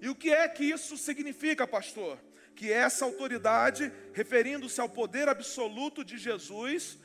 E 0.00 0.08
o 0.08 0.14
que 0.14 0.30
é 0.30 0.48
que 0.48 0.64
isso 0.64 0.96
significa, 0.96 1.66
pastor? 1.66 2.18
Que 2.54 2.72
essa 2.72 3.04
autoridade, 3.04 3.92
referindo-se 4.12 4.80
ao 4.80 4.88
poder 4.88 5.28
absoluto 5.28 6.04
de 6.04 6.16
Jesus, 6.16 6.98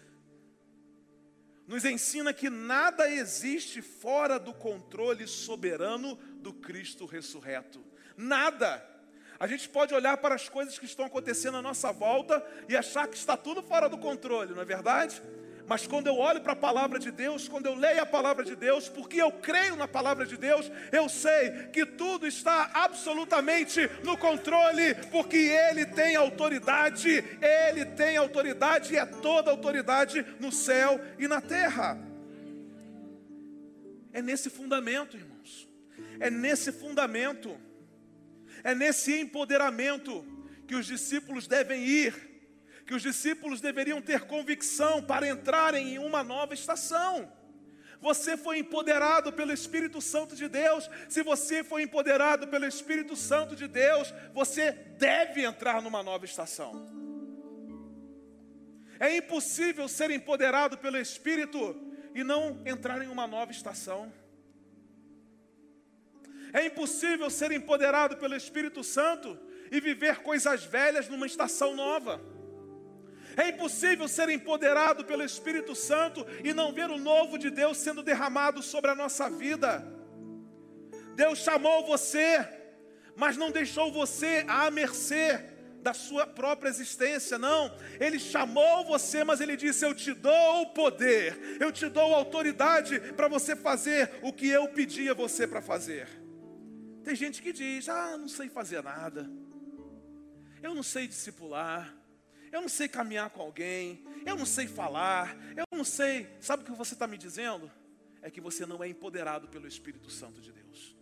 nos 1.68 1.86
ensina 1.86 2.34
que 2.34 2.50
nada 2.50 3.10
existe 3.10 3.82
fora 3.82 4.38
do 4.38 4.54
controle 4.54 5.28
soberano 5.28 6.16
do 6.36 6.54
Cristo 6.54 7.06
ressurreto. 7.06 7.84
Nada. 8.18 8.86
A 9.40 9.48
gente 9.48 9.68
pode 9.70 9.94
olhar 9.94 10.18
para 10.18 10.36
as 10.36 10.48
coisas 10.48 10.78
que 10.78 10.86
estão 10.86 11.06
acontecendo 11.06 11.58
à 11.58 11.62
nossa 11.62 11.92
volta 11.92 12.46
e 12.70 12.75
achar 12.75 13.08
que 13.08 13.18
está 13.18 13.36
tudo 13.36 13.63
fora 13.63 13.90
do 13.90 13.98
controle, 13.98 14.54
não 14.54 14.62
é 14.62 14.66
verdade? 14.66 15.22
Mas 15.72 15.88
quando 15.88 16.08
eu 16.08 16.18
olho 16.18 16.42
para 16.42 16.51
a 16.51 16.56
palavra 16.58 17.00
de 17.00 17.10
Deus, 17.12 17.48
quando 17.48 17.66
eu 17.66 17.75
leio 17.75 18.01
a 18.01 18.06
palavra 18.06 18.44
de 18.44 18.58
Deus, 18.58 18.90
porque 18.90 19.22
eu 19.22 19.32
creio 19.32 19.78
na 19.78 19.88
palavra 19.88 20.25
de 20.25 20.36
Deus, 20.36 20.70
eu 20.92 21.08
sei 21.08 21.70
que 21.72 21.86
tudo 21.86 22.28
está 22.28 22.72
absolutamente 22.74 23.90
no 24.04 24.18
controle, 24.18 24.94
porque 25.10 25.38
Ele 25.38 25.86
tem 25.86 26.18
autoridade, 26.18 27.24
Ele 27.42 27.86
tem 27.86 28.18
autoridade 28.18 28.94
e 28.94 28.98
é 28.98 29.06
toda 29.06 29.50
autoridade 29.50 30.25
no 30.42 30.51
céu 30.51 31.00
e 31.18 31.25
na 31.25 31.40
terra. 31.40 31.98
É 34.12 34.22
nesse 34.22 34.50
fundamento, 34.50 35.16
irmãos, 35.16 35.70
é 36.20 36.30
nesse 36.30 36.74
fundamento, 36.74 37.58
é 38.62 38.75
nesse 38.75 39.18
empoderamento 39.22 40.22
que 40.68 40.75
os 40.75 40.86
discípulos 40.86 41.48
devem 41.48 41.82
ir 41.82 42.31
que 42.86 42.94
os 42.94 43.02
discípulos 43.02 43.62
deveriam 43.62 44.02
ter 44.02 44.22
convicção 44.22 45.02
para 45.02 45.28
entrarem 45.28 45.96
em 45.96 45.98
uma 46.00 46.24
nova 46.24 46.54
estação. 46.54 47.32
Você 48.02 48.36
foi 48.36 48.58
empoderado 48.58 49.32
pelo 49.32 49.54
Espírito 49.54 50.02
Santo 50.02 50.36
de 50.36 50.48
Deus. 50.48 50.90
Se 51.08 51.22
você 51.22 51.64
foi 51.64 51.84
empoderado 51.84 52.48
pelo 52.48 52.66
Espírito 52.66 53.16
Santo 53.16 53.56
de 53.56 53.68
Deus, 53.68 54.12
você 54.34 54.72
deve 54.72 55.44
entrar 55.44 55.82
numa 55.84 56.02
nova 56.02 56.26
estação. 56.26 56.90
É 59.00 59.16
impossível 59.16 59.88
ser 59.88 60.10
empoderado 60.10 60.80
pelo 60.80 60.98
Espírito 60.98 61.80
e 62.16 62.24
não 62.24 62.62
entrar 62.66 63.02
em 63.04 63.08
uma 63.08 63.28
nova 63.28 63.52
estação. 63.52 64.12
É 66.54 66.66
impossível 66.66 67.30
ser 67.30 67.52
empoderado 67.52 68.18
pelo 68.18 68.36
Espírito 68.36 68.84
Santo 68.84 69.40
e 69.72 69.80
viver 69.80 70.18
coisas 70.18 70.64
velhas 70.64 71.08
numa 71.08 71.26
estação 71.26 71.76
nova. 71.76 72.20
É 73.38 73.50
impossível 73.50 74.08
ser 74.08 74.30
empoderado 74.30 75.06
pelo 75.06 75.24
Espírito 75.24 75.76
Santo 75.76 76.26
e 76.44 76.54
não 76.54 76.74
ver 76.74 76.89
o 76.89 76.98
novo 76.98 77.38
de 77.38 77.50
Deus 77.50 77.78
sendo 77.78 78.04
derramado 78.04 78.62
sobre 78.62 78.91
a 78.91 78.96
nossa 78.96 79.30
vida. 79.30 79.86
Deus 81.15 81.39
chamou 81.39 81.86
você, 81.86 82.48
mas 83.15 83.38
não 83.38 83.52
deixou 83.52 83.91
você 83.91 84.44
à 84.48 84.70
mercê 84.72 85.52
da 85.82 85.94
sua 85.94 86.28
própria 86.28 86.70
existência, 86.70 87.38
não. 87.38 87.76
Ele 88.00 88.20
chamou 88.20 88.86
você, 88.86 89.24
mas 89.24 89.41
ele 89.41 89.58
disse: 89.58 89.86
Eu 89.86 89.94
te 89.94 90.13
dou 90.13 90.62
o 90.62 90.74
poder, 90.74 91.58
eu 91.60 91.72
te 91.72 91.89
dou 91.89 92.13
autoridade 92.13 93.00
para 93.13 93.28
você 93.28 93.56
fazer 93.56 94.12
o 94.22 94.32
que 94.32 94.48
eu 94.48 94.67
pedi 94.70 95.10
a 95.10 95.13
você 95.13 95.48
para 95.48 95.62
fazer. 95.62 96.08
Tem 97.04 97.15
gente 97.15 97.41
que 97.41 97.52
diz: 97.52 97.89
Ah, 97.89 98.17
não 98.17 98.28
sei 98.28 98.48
fazer 98.50 98.84
nada, 98.84 99.30
eu 100.62 100.74
não 100.76 100.84
sei 100.84 101.08
discipular, 101.08 101.96
eu 102.52 102.62
não 102.62 102.70
sei 102.70 102.88
caminhar 102.88 103.30
com 103.30 103.42
alguém, 103.42 104.04
eu 104.26 104.36
não 104.36 104.46
sei 104.46 104.68
falar, 104.68 105.36
eu 105.56 105.66
não 105.72 105.84
sei. 105.84 106.28
Sabe 106.40 106.64
o 106.64 106.66
que 106.66 106.72
você 106.72 106.94
está 106.94 107.08
me 107.08 107.18
dizendo? 107.18 107.72
É 108.22 108.30
que 108.30 108.42
você 108.42 108.66
não 108.66 108.84
é 108.84 108.88
empoderado 108.88 109.48
pelo 109.48 109.68
Espírito 109.68 110.10
Santo 110.10 110.42
de 110.42 110.52
Deus. 110.52 110.96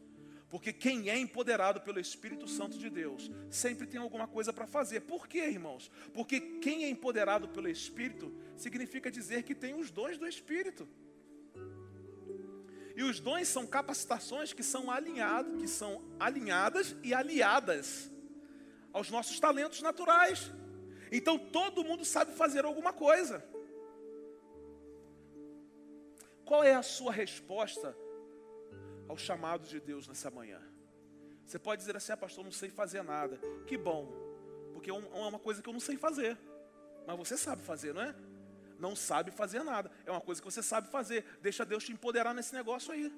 Porque 0.49 0.73
quem 0.73 1.09
é 1.09 1.17
empoderado 1.17 1.79
pelo 1.81 1.99
Espírito 1.99 2.47
Santo 2.47 2.77
de 2.77 2.89
Deus 2.89 3.29
sempre 3.51 3.85
tem 3.85 3.99
alguma 3.99 4.27
coisa 4.27 4.51
para 4.51 4.65
fazer. 4.65 5.01
Por 5.01 5.27
quê, 5.27 5.45
irmãos? 5.45 5.91
Porque 6.13 6.39
quem 6.39 6.85
é 6.85 6.89
empoderado 6.89 7.47
pelo 7.49 7.67
Espírito 7.67 8.33
significa 8.57 9.11
dizer 9.11 9.43
que 9.43 9.53
tem 9.53 9.75
os 9.75 9.91
dons 9.91 10.17
do 10.17 10.27
Espírito. 10.27 10.87
E 12.95 13.03
os 13.03 13.19
dons 13.19 13.47
são 13.47 13.65
capacitações 13.65 14.51
que 14.51 14.63
são 14.63 14.89
alinhadas, 14.89 15.61
que 15.61 15.67
são 15.67 16.03
alinhadas 16.19 16.95
e 17.03 17.13
aliadas 17.13 18.11
aos 18.91 19.11
nossos 19.11 19.39
talentos 19.39 19.81
naturais. 19.81 20.51
Então 21.11 21.37
todo 21.37 21.83
mundo 21.83 22.05
sabe 22.05 22.33
fazer 22.33 22.65
alguma 22.65 22.93
coisa. 22.93 23.43
Qual 26.45 26.63
é 26.63 26.73
a 26.73 26.81
sua 26.81 27.11
resposta 27.11 27.95
ao 29.07 29.17
chamado 29.17 29.67
de 29.67 29.79
Deus 29.79 30.07
nessa 30.07 30.31
manhã? 30.31 30.61
Você 31.45 31.57
pode 31.57 31.79
dizer 31.81 31.95
assim, 31.95 32.11
ah, 32.11 32.17
pastor, 32.17 32.43
não 32.43 32.51
sei 32.51 32.69
fazer 32.69 33.03
nada. 33.03 33.39
Que 33.65 33.77
bom, 33.77 34.11
porque 34.73 34.89
é, 34.89 34.93
uma 34.93 35.39
coisa 35.39 35.61
que 35.61 35.69
eu 35.69 35.73
não 35.73 35.79
sei 35.79 35.97
fazer. 35.97 36.37
Mas 37.05 37.17
você 37.17 37.37
sabe 37.37 37.63
fazer, 37.63 37.93
não 37.93 38.01
é? 38.01 38.15
Não 38.79 38.95
sabe 38.95 39.31
fazer 39.31 39.63
nada. 39.63 39.91
É 40.05 40.11
uma 40.11 40.21
coisa 40.21 40.41
que 40.41 40.45
você 40.45 40.63
sabe 40.63 40.89
fazer. 40.89 41.25
Deixa 41.41 41.65
Deus 41.65 41.83
te 41.83 41.91
empoderar 41.91 42.33
nesse 42.33 42.53
negócio 42.53 42.93
aí. 42.93 43.11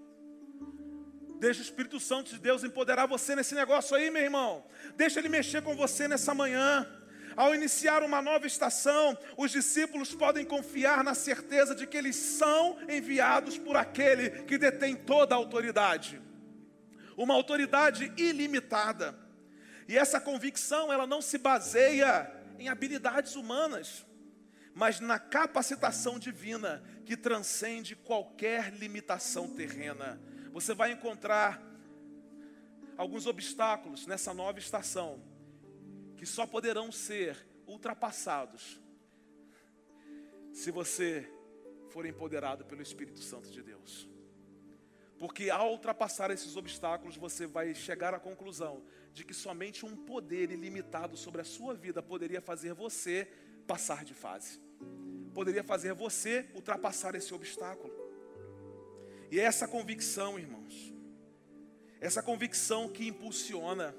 Deixa 1.40 1.60
o 1.60 1.64
Espírito 1.64 2.00
Santo 2.00 2.32
de 2.32 2.40
Deus 2.40 2.64
empoderar 2.64 3.06
você 3.06 3.36
nesse 3.36 3.56
negócio 3.56 3.96
aí, 3.96 4.10
meu 4.10 4.22
irmão. 4.22 4.66
Deixa 4.96 5.20
Ele 5.20 5.30
mexer 5.30 5.62
com 5.62 5.76
você 5.76 6.08
nessa 6.08 6.34
manhã. 6.34 6.88
Ao 7.36 7.56
iniciar 7.56 8.04
uma 8.04 8.22
nova 8.22 8.46
estação, 8.46 9.18
os 9.38 9.52
discípulos 9.52 10.14
podem 10.14 10.46
confiar 10.46 11.04
na 11.04 11.14
certeza 11.14 11.74
de 11.74 11.88
que 11.88 11.98
eles 11.98 12.16
são 12.16 12.78
enviados 12.90 13.58
por 13.58 13.76
aquele 13.76 14.44
que 14.44 14.58
detém 14.58 14.96
toda 14.96 15.34
a 15.34 15.38
autoridade. 15.38 16.22
Uma 17.16 17.34
autoridade 17.34 18.12
ilimitada. 18.18 19.18
E 19.88 19.98
essa 19.98 20.20
convicção, 20.20 20.92
ela 20.92 21.08
não 21.08 21.22
se 21.22 21.38
baseia 21.38 22.32
em 22.58 22.70
habilidades 22.70 23.36
humanas, 23.36 24.06
mas 24.74 25.00
na 25.00 25.20
capacitação 25.20 26.20
divina 26.20 26.84
que 27.06 27.18
transcende 27.18 27.96
qualquer 27.96 28.74
limitação 28.74 29.50
terrena. 29.50 30.22
Você 30.54 30.74
vai 30.74 30.92
encontrar 30.92 31.62
alguns 32.98 33.26
obstáculos 33.26 34.06
nessa 34.06 34.34
nova 34.34 34.60
estação 34.60 35.31
que 36.22 36.26
só 36.28 36.46
poderão 36.46 36.92
ser 36.92 37.36
ultrapassados 37.66 38.80
se 40.54 40.70
você 40.70 41.28
for 41.90 42.06
empoderado 42.06 42.64
pelo 42.64 42.80
Espírito 42.80 43.18
Santo 43.18 43.50
de 43.50 43.64
Deus. 43.64 44.08
Porque 45.18 45.50
ao 45.50 45.72
ultrapassar 45.72 46.30
esses 46.30 46.56
obstáculos, 46.56 47.18
você 47.18 47.48
vai 47.48 47.74
chegar 47.74 48.14
à 48.14 48.20
conclusão 48.20 48.84
de 49.12 49.26
que 49.26 49.34
somente 49.34 49.84
um 49.84 49.96
poder 49.96 50.52
ilimitado 50.52 51.18
sobre 51.18 51.42
a 51.42 51.44
sua 51.44 51.74
vida 51.74 52.04
poderia 52.04 52.40
fazer 52.40 52.76
você 52.76 53.28
passar 53.66 54.06
de 54.06 54.14
fase. 54.14 54.62
Poderia 55.34 55.64
fazer 55.64 55.96
você 55.96 56.48
ultrapassar 56.54 57.16
esse 57.16 57.34
obstáculo. 57.34 57.92
E 59.32 59.40
é 59.40 59.44
essa 59.44 59.68
convicção, 59.68 60.38
irmãos, 60.38 60.94
essa 62.00 62.22
convicção 62.22 62.88
que 62.88 63.08
impulsiona, 63.08 63.96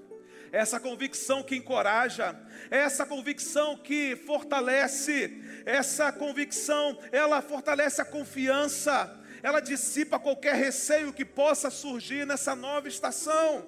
essa 0.52 0.78
convicção 0.78 1.42
que 1.42 1.56
encoraja, 1.56 2.38
essa 2.70 3.06
convicção 3.06 3.74
que 3.76 4.14
fortalece, 4.14 5.42
essa 5.64 6.12
convicção, 6.12 6.98
ela 7.10 7.40
fortalece 7.40 8.02
a 8.02 8.04
confiança, 8.04 9.18
ela 9.42 9.60
dissipa 9.60 10.18
qualquer 10.18 10.54
receio 10.54 11.12
que 11.12 11.24
possa 11.24 11.70
surgir 11.70 12.26
nessa 12.26 12.54
nova 12.54 12.86
estação. 12.86 13.66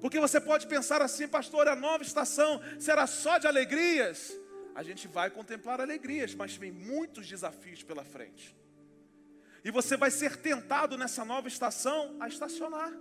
Porque 0.00 0.20
você 0.20 0.40
pode 0.40 0.68
pensar 0.68 1.02
assim, 1.02 1.26
pastor, 1.26 1.66
a 1.66 1.74
nova 1.74 2.04
estação 2.04 2.62
será 2.78 3.06
só 3.08 3.36
de 3.36 3.48
alegrias. 3.48 4.32
A 4.76 4.84
gente 4.84 5.08
vai 5.08 5.28
contemplar 5.28 5.80
alegrias, 5.80 6.32
mas 6.36 6.54
vem 6.54 6.70
muitos 6.70 7.26
desafios 7.26 7.82
pela 7.82 8.04
frente. 8.04 8.56
E 9.64 9.72
você 9.72 9.96
vai 9.96 10.12
ser 10.12 10.36
tentado 10.36 10.96
nessa 10.96 11.24
nova 11.24 11.48
estação 11.48 12.16
a 12.20 12.28
estacionar. 12.28 12.92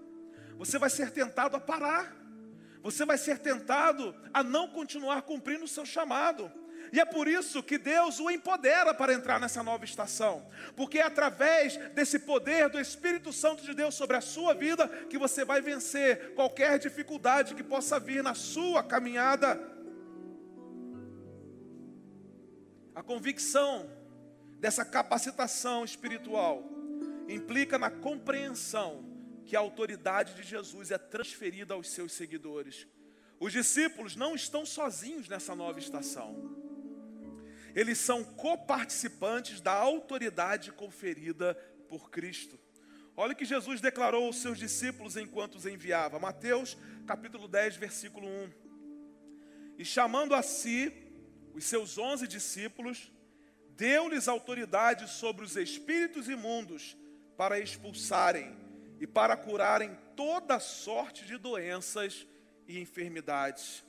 Você 0.58 0.80
vai 0.80 0.90
ser 0.90 1.12
tentado 1.12 1.56
a 1.56 1.60
parar. 1.60 2.27
Você 2.82 3.06
vai 3.06 3.18
ser 3.18 3.40
tentado 3.40 4.16
a 4.34 4.44
não 4.44 4.68
continuar 4.68 5.22
cumprindo 5.24 5.66
o 5.66 5.68
seu 5.68 5.86
chamado. 5.86 6.52
E 6.92 7.00
é 7.00 7.06
por 7.06 7.28
isso 7.28 7.62
que 7.62 7.78
Deus 7.78 8.20
o 8.20 8.30
empodera 8.30 8.94
para 8.94 9.14
entrar 9.14 9.40
nessa 9.40 9.62
nova 9.62 9.84
estação, 9.84 10.48
porque 10.76 11.00
é 11.00 11.04
através 11.04 11.76
desse 11.94 12.20
poder 12.20 12.70
do 12.70 12.80
Espírito 12.80 13.34
Santo 13.34 13.64
de 13.64 13.74
Deus 13.74 13.96
sobre 13.96 14.16
a 14.16 14.22
sua 14.22 14.54
vida 14.54 14.88
que 15.10 15.18
você 15.18 15.44
vai 15.44 15.62
vencer 15.62 16.34
qualquer 16.34 16.80
dificuldade 16.80 17.56
que 17.56 17.64
possa 17.64 18.00
vir 18.00 18.24
na 18.24 18.34
sua 18.34 18.84
caminhada. 18.84 19.60
A 22.96 23.04
convicção 23.04 23.90
dessa 24.60 24.84
capacitação 24.84 25.84
espiritual 25.84 26.64
implica 27.28 27.78
na 27.78 27.92
compreensão 27.92 29.04
que 29.48 29.56
a 29.56 29.60
autoridade 29.60 30.34
de 30.34 30.44
Jesus 30.44 30.92
é 30.92 30.98
transferida 30.98 31.74
aos 31.74 31.90
seus 31.90 32.12
seguidores. 32.12 32.86
Os 33.40 33.54
discípulos 33.54 34.14
não 34.14 34.36
estão 34.36 34.66
sozinhos 34.66 35.30
nessa 35.30 35.56
nova 35.56 35.80
estação. 35.80 36.36
Eles 37.74 37.98
são 37.98 38.26
coparticipantes 38.26 39.62
da 39.62 39.72
autoridade 39.72 40.74
conferida 40.74 41.56
por 41.88 42.12
Cristo. 42.12 42.60
Olha 43.16 43.32
o 43.32 43.36
que 43.36 43.46
Jesus 43.46 43.80
declarou 43.80 44.26
aos 44.26 44.36
seus 44.36 44.60
discípulos 44.60 45.16
enquanto 45.16 45.56
os 45.56 45.66
enviava. 45.66 46.20
Mateus 46.20 46.78
capítulo 47.06 47.48
10, 47.48 47.78
versículo 47.78 48.28
1. 48.28 48.52
E 49.78 49.86
chamando 49.86 50.36
a 50.36 50.42
si 50.42 50.92
os 51.54 51.64
seus 51.64 51.98
onze 51.98 52.28
discípulos, 52.28 53.12
deu-lhes 53.78 54.28
autoridade 54.28 55.10
sobre 55.10 55.46
os 55.46 55.56
espíritos 55.56 56.28
imundos 56.28 56.98
para 57.38 57.60
expulsarem 57.60 58.67
e 59.00 59.08
para 59.08 59.36
curarem 59.38 59.98
toda 60.16 60.60
sorte 60.60 61.26
de 61.26 61.38
doenças 61.38 62.28
e 62.68 62.80
enfermidades. 62.80 63.84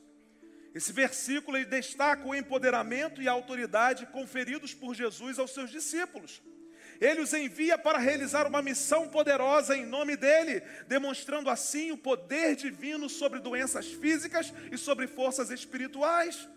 Esse 0.74 0.92
versículo 0.92 1.62
destaca 1.64 2.26
o 2.26 2.34
empoderamento 2.34 3.20
e 3.20 3.28
a 3.28 3.32
autoridade 3.32 4.06
conferidos 4.06 4.74
por 4.74 4.94
Jesus 4.94 5.38
aos 5.38 5.52
seus 5.52 5.70
discípulos. 5.70 6.42
Ele 7.00 7.20
os 7.20 7.32
envia 7.32 7.78
para 7.78 7.98
realizar 7.98 8.46
uma 8.46 8.60
missão 8.60 9.08
poderosa 9.08 9.76
em 9.76 9.86
nome 9.86 10.16
dele, 10.16 10.60
demonstrando 10.86 11.48
assim 11.48 11.92
o 11.92 11.96
poder 11.96 12.56
divino 12.56 13.08
sobre 13.08 13.38
doenças 13.38 13.86
físicas 13.86 14.52
e 14.70 14.76
sobre 14.76 15.06
forças 15.06 15.50
espirituais. 15.50 16.48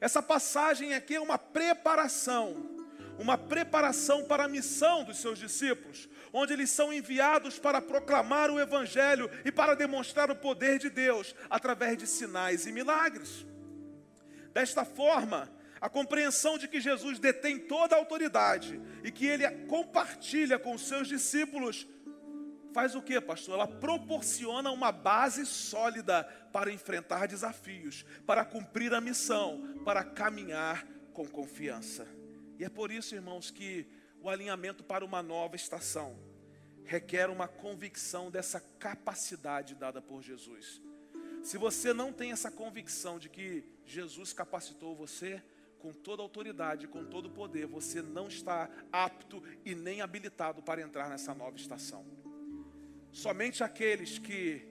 Essa 0.00 0.22
passagem 0.22 0.94
aqui 0.94 1.14
é 1.14 1.20
uma 1.20 1.38
preparação, 1.38 2.87
uma 3.18 3.36
preparação 3.36 4.24
para 4.24 4.44
a 4.44 4.48
missão 4.48 5.04
dos 5.04 5.18
seus 5.18 5.38
discípulos, 5.38 6.08
onde 6.32 6.52
eles 6.52 6.70
são 6.70 6.92
enviados 6.92 7.58
para 7.58 7.82
proclamar 7.82 8.50
o 8.50 8.60
Evangelho 8.60 9.30
e 9.44 9.50
para 9.50 9.74
demonstrar 9.74 10.30
o 10.30 10.36
poder 10.36 10.78
de 10.78 10.88
Deus 10.88 11.34
através 11.50 11.98
de 11.98 12.06
sinais 12.06 12.66
e 12.66 12.72
milagres. 12.72 13.44
Desta 14.52 14.84
forma, 14.84 15.50
a 15.80 15.88
compreensão 15.88 16.58
de 16.58 16.66
que 16.68 16.80
Jesus 16.80 17.18
detém 17.18 17.58
toda 17.58 17.94
a 17.94 17.98
autoridade 17.98 18.80
e 19.04 19.10
que 19.10 19.26
ele 19.26 19.48
compartilha 19.66 20.58
com 20.58 20.74
os 20.74 20.86
seus 20.86 21.06
discípulos 21.08 21.86
faz 22.72 22.94
o 22.94 23.02
que, 23.02 23.20
pastor? 23.20 23.54
Ela 23.54 23.66
proporciona 23.66 24.70
uma 24.70 24.92
base 24.92 25.44
sólida 25.46 26.24
para 26.52 26.72
enfrentar 26.72 27.26
desafios, 27.26 28.04
para 28.26 28.44
cumprir 28.44 28.94
a 28.94 29.00
missão, 29.00 29.80
para 29.84 30.04
caminhar 30.04 30.86
com 31.12 31.26
confiança. 31.26 32.17
E 32.58 32.64
é 32.64 32.68
por 32.68 32.90
isso, 32.90 33.14
irmãos, 33.14 33.50
que 33.50 33.86
o 34.20 34.28
alinhamento 34.28 34.82
para 34.82 35.04
uma 35.04 35.22
nova 35.22 35.54
estação 35.54 36.18
requer 36.84 37.30
uma 37.30 37.46
convicção 37.46 38.30
dessa 38.30 38.60
capacidade 38.78 39.74
dada 39.74 40.00
por 40.00 40.22
Jesus. 40.22 40.80
Se 41.42 41.56
você 41.56 41.92
não 41.92 42.12
tem 42.12 42.32
essa 42.32 42.50
convicção 42.50 43.18
de 43.18 43.28
que 43.28 43.64
Jesus 43.86 44.32
capacitou 44.32 44.96
você 44.96 45.42
com 45.78 45.92
toda 45.92 46.22
autoridade, 46.22 46.88
com 46.88 47.04
todo 47.04 47.30
poder, 47.30 47.66
você 47.66 48.02
não 48.02 48.26
está 48.26 48.68
apto 48.90 49.42
e 49.64 49.74
nem 49.74 50.00
habilitado 50.00 50.62
para 50.62 50.82
entrar 50.82 51.08
nessa 51.08 51.34
nova 51.34 51.56
estação. 51.56 52.04
Somente 53.12 53.62
aqueles 53.62 54.18
que 54.18 54.66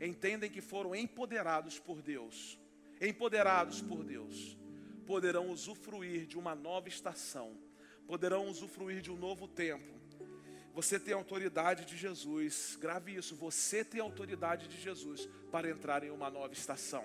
entendem 0.00 0.50
que 0.50 0.60
foram 0.60 0.94
empoderados 0.94 1.78
por 1.78 2.00
Deus, 2.00 2.58
empoderados 3.00 3.82
por 3.82 4.02
Deus, 4.02 4.56
poderão 5.10 5.46
usufruir 5.56 6.26
de 6.26 6.38
uma 6.38 6.54
nova 6.54 6.88
estação 6.88 7.48
poderão 8.08 8.46
usufruir 8.48 9.02
de 9.02 9.10
um 9.10 9.16
novo 9.16 9.46
tempo. 9.46 9.98
Você 10.74 10.98
tem 10.98 11.12
autoridade 11.12 11.84
de 11.84 11.94
Jesus, 11.94 12.78
grave 12.80 13.14
isso. 13.14 13.36
Você 13.36 13.84
tem 13.84 14.00
autoridade 14.00 14.66
de 14.66 14.80
Jesus 14.80 15.28
para 15.52 15.68
entrar 15.68 16.02
em 16.02 16.10
uma 16.10 16.30
nova 16.30 16.54
estação. 16.54 17.04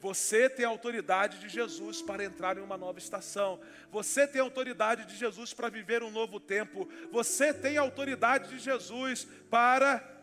Você 0.00 0.48
tem 0.48 0.64
autoridade 0.64 1.40
de 1.40 1.48
Jesus 1.48 2.00
para 2.02 2.22
entrar 2.22 2.56
em 2.56 2.60
uma 2.60 2.76
nova 2.76 3.00
estação. 3.00 3.60
Você 3.90 4.28
tem 4.28 4.40
autoridade 4.40 5.06
de 5.06 5.16
Jesus 5.16 5.52
para 5.52 5.68
viver 5.68 6.04
um 6.04 6.10
novo 6.10 6.38
tempo. 6.38 6.88
Você 7.10 7.52
tem 7.52 7.76
autoridade 7.76 8.50
de 8.50 8.58
Jesus 8.60 9.26
para 9.50 10.13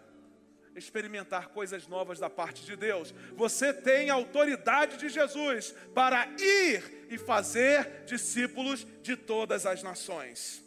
experimentar 0.76 1.50
coisas 1.50 1.88
novas 1.88 2.20
da 2.20 2.30
parte 2.30 2.64
de 2.66 2.76
Deus. 2.76 3.14
Você 3.34 3.74
tem 3.74 4.10
autoridade 4.10 4.98
de 4.98 5.10
Jesus 5.10 5.74
para 5.94 6.26
ir 6.40 7.08
e 7.10 7.18
fazer 7.18 8.04
discípulos 8.06 8.86
de 9.02 9.16
todas 9.16 9.66
as 9.66 9.84
nações. 9.84 10.64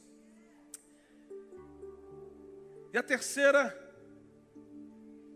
E 2.92 2.98
a 2.98 3.02
terceira 3.02 3.80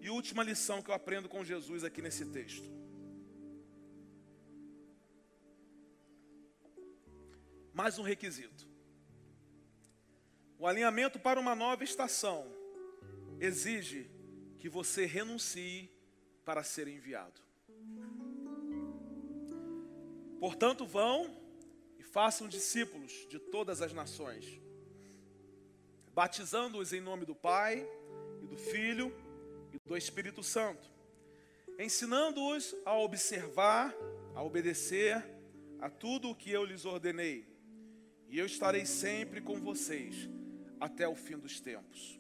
e 0.01 0.11
última 0.11 0.43
lição 0.43 0.81
que 0.81 0.91
eu 0.91 0.95
aprendo 0.95 1.29
com 1.29 1.45
Jesus 1.45 1.83
aqui 1.83 2.01
nesse 2.01 2.25
texto. 2.27 2.79
Mais 7.73 7.99
um 7.99 8.03
requisito. 8.03 8.67
O 10.59 10.67
alinhamento 10.67 11.19
para 11.19 11.39
uma 11.39 11.55
nova 11.55 11.85
estação 11.85 12.53
exige 13.41 14.11
que 14.59 14.69
você 14.69 15.07
renuncie 15.07 15.91
para 16.45 16.63
ser 16.63 16.89
enviado. 16.89 17.41
Portanto, 20.41 20.87
vão 20.87 21.37
e 21.99 22.03
façam 22.03 22.49
discípulos 22.49 23.27
de 23.29 23.39
todas 23.39 23.83
as 23.83 23.93
nações, 23.93 24.61
batizando-os 26.15 26.93
em 26.93 27.01
nome 27.01 27.25
do 27.25 27.35
Pai 27.35 27.87
e 28.43 28.47
do 28.47 28.57
Filho 28.57 29.13
e 29.73 29.79
do 29.89 29.97
Espírito 29.97 30.43
Santo, 30.43 30.89
ensinando-os 31.79 32.75
a 32.85 32.97
observar, 32.97 33.95
a 34.35 34.43
obedecer 34.43 35.25
a 35.81 35.89
tudo 35.89 36.31
o 36.31 36.35
que 36.35 36.51
eu 36.51 36.65
lhes 36.65 36.85
ordenei, 36.85 37.47
e 38.29 38.39
eu 38.39 38.47
estarei 38.47 38.85
sempre 38.85 39.41
com 39.41 39.61
vocês 39.61 40.29
até 40.81 41.09
o 41.09 41.15
fim 41.15 41.39
dos 41.39 41.61
tempos. 41.61 42.18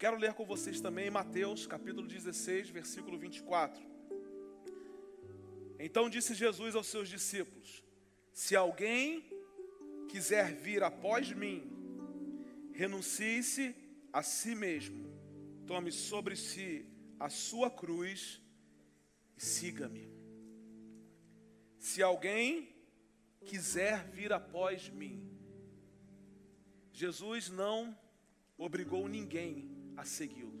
Quero 0.00 0.16
ler 0.16 0.32
com 0.32 0.46
vocês 0.46 0.80
também 0.80 1.10
Mateus 1.10 1.66
capítulo 1.66 2.06
16, 2.08 2.70
versículo 2.70 3.18
24. 3.18 3.84
Então 5.78 6.08
disse 6.08 6.32
Jesus 6.32 6.74
aos 6.74 6.86
seus 6.86 7.06
discípulos: 7.06 7.84
Se 8.32 8.56
alguém 8.56 9.22
quiser 10.08 10.54
vir 10.54 10.82
após 10.82 11.30
mim, 11.32 11.70
renuncie-se 12.72 13.76
a 14.10 14.22
si 14.22 14.54
mesmo, 14.54 15.06
tome 15.66 15.92
sobre 15.92 16.34
si 16.34 16.86
a 17.18 17.28
sua 17.28 17.70
cruz 17.70 18.40
e 19.36 19.44
siga-me. 19.44 20.10
Se 21.78 22.02
alguém 22.02 22.74
quiser 23.44 24.08
vir 24.08 24.32
após 24.32 24.88
mim, 24.88 25.30
Jesus 26.90 27.50
não 27.50 27.94
obrigou 28.56 29.06
ninguém 29.06 29.79
a 29.96 30.04
segui-lo. 30.04 30.58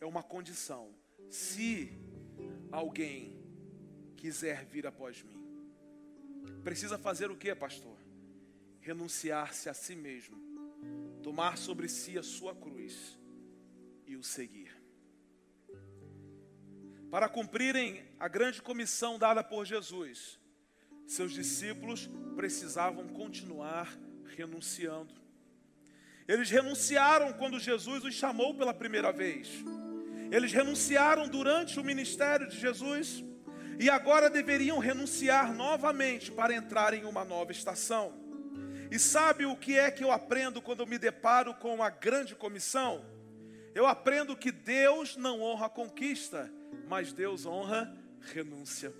É 0.00 0.06
uma 0.06 0.22
condição. 0.22 0.94
Se 1.30 1.98
alguém 2.70 3.36
quiser 4.16 4.64
vir 4.66 4.86
após 4.86 5.22
mim, 5.22 5.42
precisa 6.62 6.98
fazer 6.98 7.30
o 7.30 7.36
que, 7.36 7.54
pastor? 7.54 7.96
Renunciar-se 8.80 9.68
a 9.68 9.74
si 9.74 9.96
mesmo, 9.96 10.36
tomar 11.22 11.56
sobre 11.56 11.88
si 11.88 12.18
a 12.18 12.22
sua 12.22 12.54
cruz 12.54 13.18
e 14.06 14.16
o 14.16 14.22
seguir. 14.22 14.74
Para 17.10 17.28
cumprirem 17.28 18.04
a 18.18 18.28
grande 18.28 18.60
comissão 18.60 19.18
dada 19.18 19.42
por 19.42 19.64
Jesus, 19.64 20.38
seus 21.06 21.32
discípulos 21.32 22.10
precisavam 22.34 23.08
continuar 23.08 23.96
renunciando. 24.36 25.23
Eles 26.26 26.50
renunciaram 26.50 27.32
quando 27.34 27.60
Jesus 27.60 28.04
os 28.04 28.14
chamou 28.14 28.54
pela 28.54 28.72
primeira 28.72 29.12
vez. 29.12 29.48
Eles 30.30 30.52
renunciaram 30.52 31.28
durante 31.28 31.78
o 31.78 31.84
ministério 31.84 32.48
de 32.48 32.58
Jesus 32.58 33.22
e 33.78 33.90
agora 33.90 34.30
deveriam 34.30 34.78
renunciar 34.78 35.52
novamente 35.54 36.32
para 36.32 36.54
entrar 36.54 36.94
em 36.94 37.04
uma 37.04 37.24
nova 37.24 37.52
estação. 37.52 38.14
E 38.90 38.98
sabe 38.98 39.44
o 39.44 39.56
que 39.56 39.78
é 39.78 39.90
que 39.90 40.04
eu 40.04 40.10
aprendo 40.10 40.62
quando 40.62 40.86
me 40.86 40.98
deparo 40.98 41.54
com 41.54 41.82
a 41.82 41.90
grande 41.90 42.34
comissão? 42.34 43.04
Eu 43.74 43.86
aprendo 43.86 44.36
que 44.36 44.52
Deus 44.52 45.16
não 45.16 45.42
honra 45.42 45.68
conquista, 45.68 46.50
mas 46.86 47.12
Deus 47.12 47.44
honra 47.44 47.92
renúncia. 48.20 48.94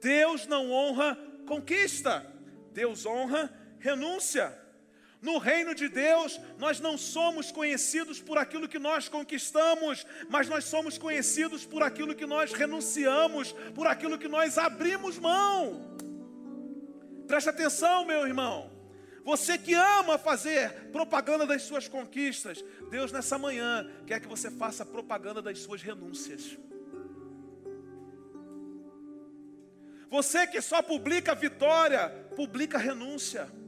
Deus 0.00 0.46
não 0.46 0.70
honra 0.70 1.18
conquista, 1.46 2.24
Deus 2.72 3.04
honra 3.04 3.52
renúncia. 3.80 4.65
No 5.26 5.38
reino 5.38 5.74
de 5.74 5.88
Deus, 5.88 6.40
nós 6.56 6.78
não 6.78 6.96
somos 6.96 7.50
conhecidos 7.50 8.20
por 8.20 8.38
aquilo 8.38 8.68
que 8.68 8.78
nós 8.78 9.08
conquistamos, 9.08 10.06
mas 10.28 10.48
nós 10.48 10.66
somos 10.66 10.96
conhecidos 10.98 11.64
por 11.66 11.82
aquilo 11.82 12.14
que 12.14 12.24
nós 12.24 12.52
renunciamos, 12.52 13.50
por 13.74 13.88
aquilo 13.88 14.18
que 14.18 14.28
nós 14.28 14.56
abrimos 14.56 15.18
mão. 15.18 15.98
Preste 17.26 17.50
atenção, 17.50 18.04
meu 18.04 18.24
irmão. 18.24 18.70
Você 19.24 19.58
que 19.58 19.74
ama 19.74 20.16
fazer 20.16 20.90
propaganda 20.92 21.44
das 21.44 21.62
suas 21.62 21.88
conquistas, 21.88 22.64
Deus 22.88 23.10
nessa 23.10 23.36
manhã 23.36 23.84
quer 24.06 24.20
que 24.20 24.28
você 24.28 24.48
faça 24.48 24.86
propaganda 24.86 25.42
das 25.42 25.58
suas 25.58 25.82
renúncias. 25.82 26.56
Você 30.08 30.46
que 30.46 30.60
só 30.60 30.80
publica 30.80 31.34
vitória, 31.34 32.10
publica 32.36 32.78
renúncia. 32.78 33.65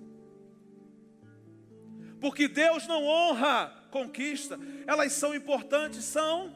Porque 2.20 2.48
Deus 2.48 2.87
não 2.87 3.04
honra 3.04 3.72
conquista. 3.90 4.59
Elas 4.87 5.12
são 5.12 5.35
importantes, 5.35 6.04
são. 6.04 6.54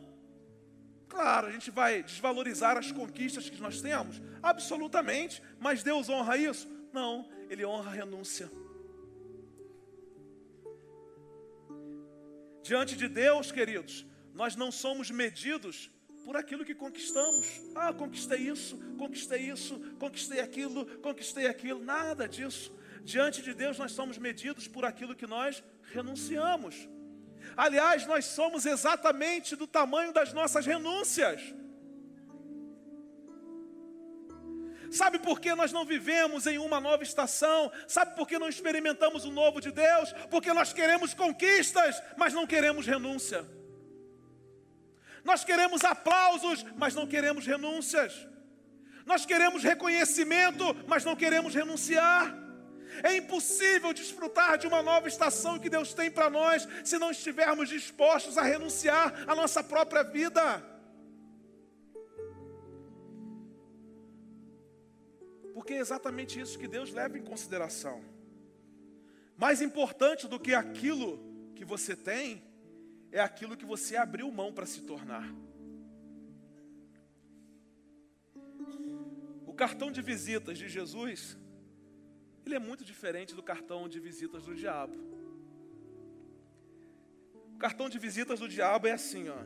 Claro, 1.09 1.47
a 1.49 1.51
gente 1.51 1.71
vai 1.71 2.03
desvalorizar 2.03 2.77
as 2.79 2.91
conquistas 2.91 3.51
que 3.51 3.61
nós 3.61 3.83
temos, 3.83 4.21
absolutamente, 4.43 5.43
mas 5.61 5.83
Deus 5.83 6.09
honra 6.09 6.39
isso? 6.39 6.67
Não, 6.91 7.29
Ele 7.51 7.67
honra 7.67 7.91
a 7.91 7.95
renúncia. 7.95 8.51
Diante 12.63 12.97
de 12.97 13.09
Deus, 13.09 13.53
queridos, 13.53 14.07
nós 14.33 14.57
não 14.57 14.73
somos 14.73 15.11
medidos 15.11 15.91
por 16.25 16.37
aquilo 16.37 16.65
que 16.65 16.75
conquistamos. 16.75 17.47
Ah, 17.75 17.93
conquistei 17.93 18.39
isso, 18.49 18.79
conquistei 18.97 19.51
isso, 19.51 19.79
conquistei 19.99 20.41
aquilo, 20.41 20.87
conquistei 21.01 21.47
aquilo. 21.47 21.85
Nada 21.85 22.29
disso. 22.29 22.73
Diante 23.05 23.43
de 23.43 23.53
Deus, 23.53 23.79
nós 23.79 23.93
somos 23.93 24.19
medidos 24.19 24.69
por 24.69 24.85
aquilo 24.85 25.15
que 25.15 25.27
nós 25.27 25.63
renunciamos. 25.93 26.89
Aliás, 27.57 28.07
nós 28.07 28.25
somos 28.25 28.65
exatamente 28.65 29.57
do 29.57 29.67
tamanho 29.67 30.13
das 30.13 30.33
nossas 30.33 30.65
renúncias. 30.65 31.43
Sabe 34.91 35.19
por 35.19 35.41
que 35.41 35.55
nós 35.55 35.73
não 35.73 35.87
vivemos 35.87 36.47
em 36.47 36.59
uma 36.59 36.79
nova 36.79 37.03
estação? 37.03 37.73
Sabe 37.89 38.15
por 38.15 38.29
que 38.29 38.39
não 38.39 38.49
experimentamos 38.49 39.25
o 39.25 39.31
novo 39.31 39.59
de 39.61 39.73
Deus? 39.73 40.13
Porque 40.31 40.53
nós 40.53 40.73
queremos 40.73 41.15
conquistas, 41.15 42.01
mas 42.17 42.35
não 42.35 42.47
queremos 42.47 42.87
renúncia. 42.87 43.45
Nós 45.25 45.45
queremos 45.45 45.83
aplausos, 45.83 46.65
mas 46.77 46.95
não 46.95 47.07
queremos 47.07 47.47
renúncias. 47.47 48.29
Nós 49.07 49.25
queremos 49.25 49.63
reconhecimento, 49.63 50.77
mas 50.87 51.05
não 51.05 51.17
queremos 51.17 51.55
renunciar. 51.55 52.42
É 53.03 53.17
impossível 53.17 53.93
desfrutar 53.93 54.59
de 54.59 54.67
uma 54.67 54.83
nova 54.83 55.09
estação 55.09 55.59
que 55.59 55.71
Deus 55.71 55.95
tem 55.95 56.11
para 56.11 56.29
nós 56.29 56.69
se 56.85 56.99
não 56.99 57.11
estivermos 57.11 57.69
dispostos 57.69 58.37
a 58.37 58.43
renunciar 58.43 59.25
à 59.29 59.35
nossa 59.35 59.63
própria 59.63 60.03
vida. 60.03 60.63
Porque 65.55 65.75
é 65.75 65.79
exatamente 65.79 66.41
isso 66.41 66.59
que 66.59 66.67
Deus 66.67 66.93
leva 66.93 67.17
em 67.17 67.23
consideração. 67.23 68.03
Mais 69.37 69.61
importante 69.61 70.27
do 70.29 70.39
que 70.39 70.55
aquilo 70.55 71.19
que 71.55 71.65
você 71.65 71.95
tem 71.95 72.43
é 73.11 73.21
aquilo 73.21 73.57
que 73.57 73.65
você 73.65 73.97
abriu 73.97 74.31
mão 74.31 74.53
para 74.53 74.67
se 74.67 74.83
tornar. 74.83 75.29
O 79.47 79.53
cartão 79.55 79.93
de 79.93 80.01
visitas 80.01 80.57
de 80.57 80.69
Jesus, 80.69 81.37
ele 82.45 82.55
é 82.55 82.59
muito 82.59 82.85
diferente 82.85 83.35
do 83.35 83.43
cartão 83.43 83.89
de 83.89 83.99
visitas 84.01 84.45
do 84.45 84.55
diabo. 84.55 84.97
O 87.55 87.59
cartão 87.59 87.89
de 87.89 87.99
visitas 87.99 88.41
do 88.41 88.49
diabo 88.49 88.87
é 88.87 88.93
assim, 88.93 89.29
ó. 89.29 89.45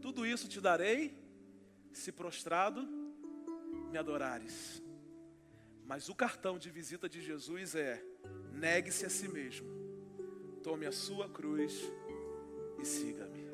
Tudo 0.00 0.26
isso 0.26 0.48
te 0.48 0.60
darei, 0.60 1.16
se 1.92 2.12
prostrado 2.12 2.86
me 3.90 3.96
adorares. 3.96 4.82
Mas 5.86 6.08
o 6.08 6.14
cartão 6.14 6.58
de 6.58 6.70
visita 6.70 7.08
de 7.08 7.20
Jesus 7.20 7.74
é: 7.74 8.04
negue-se 8.52 9.06
a 9.06 9.10
si 9.10 9.28
mesmo, 9.28 9.68
tome 10.62 10.86
a 10.86 10.92
sua 10.92 11.28
cruz 11.28 11.80
e 12.80 12.84
siga-me. 12.84 13.44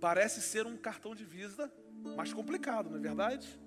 Parece 0.00 0.42
ser 0.42 0.66
um 0.66 0.76
cartão 0.76 1.14
de 1.14 1.24
visita 1.24 1.72
mais 2.16 2.32
complicado, 2.32 2.90
não 2.90 2.98
é 2.98 3.00
verdade? 3.00 3.61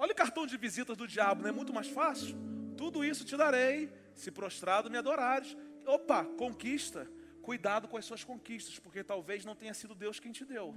Olha 0.00 0.12
o 0.12 0.14
cartão 0.14 0.46
de 0.46 0.56
visitas 0.56 0.96
do 0.96 1.08
diabo, 1.08 1.42
não 1.42 1.48
é 1.48 1.52
muito 1.52 1.74
mais 1.74 1.88
fácil? 1.88 2.36
Tudo 2.76 3.04
isso 3.04 3.24
te 3.24 3.36
darei, 3.36 3.92
se 4.14 4.30
prostrado 4.30 4.88
me 4.88 4.96
adorares. 4.96 5.56
Opa, 5.84 6.24
conquista. 6.24 7.10
Cuidado 7.42 7.88
com 7.88 7.96
as 7.96 8.04
suas 8.04 8.22
conquistas, 8.22 8.78
porque 8.78 9.02
talvez 9.02 9.44
não 9.44 9.56
tenha 9.56 9.74
sido 9.74 9.96
Deus 9.96 10.20
quem 10.20 10.30
te 10.30 10.44
deu. 10.44 10.72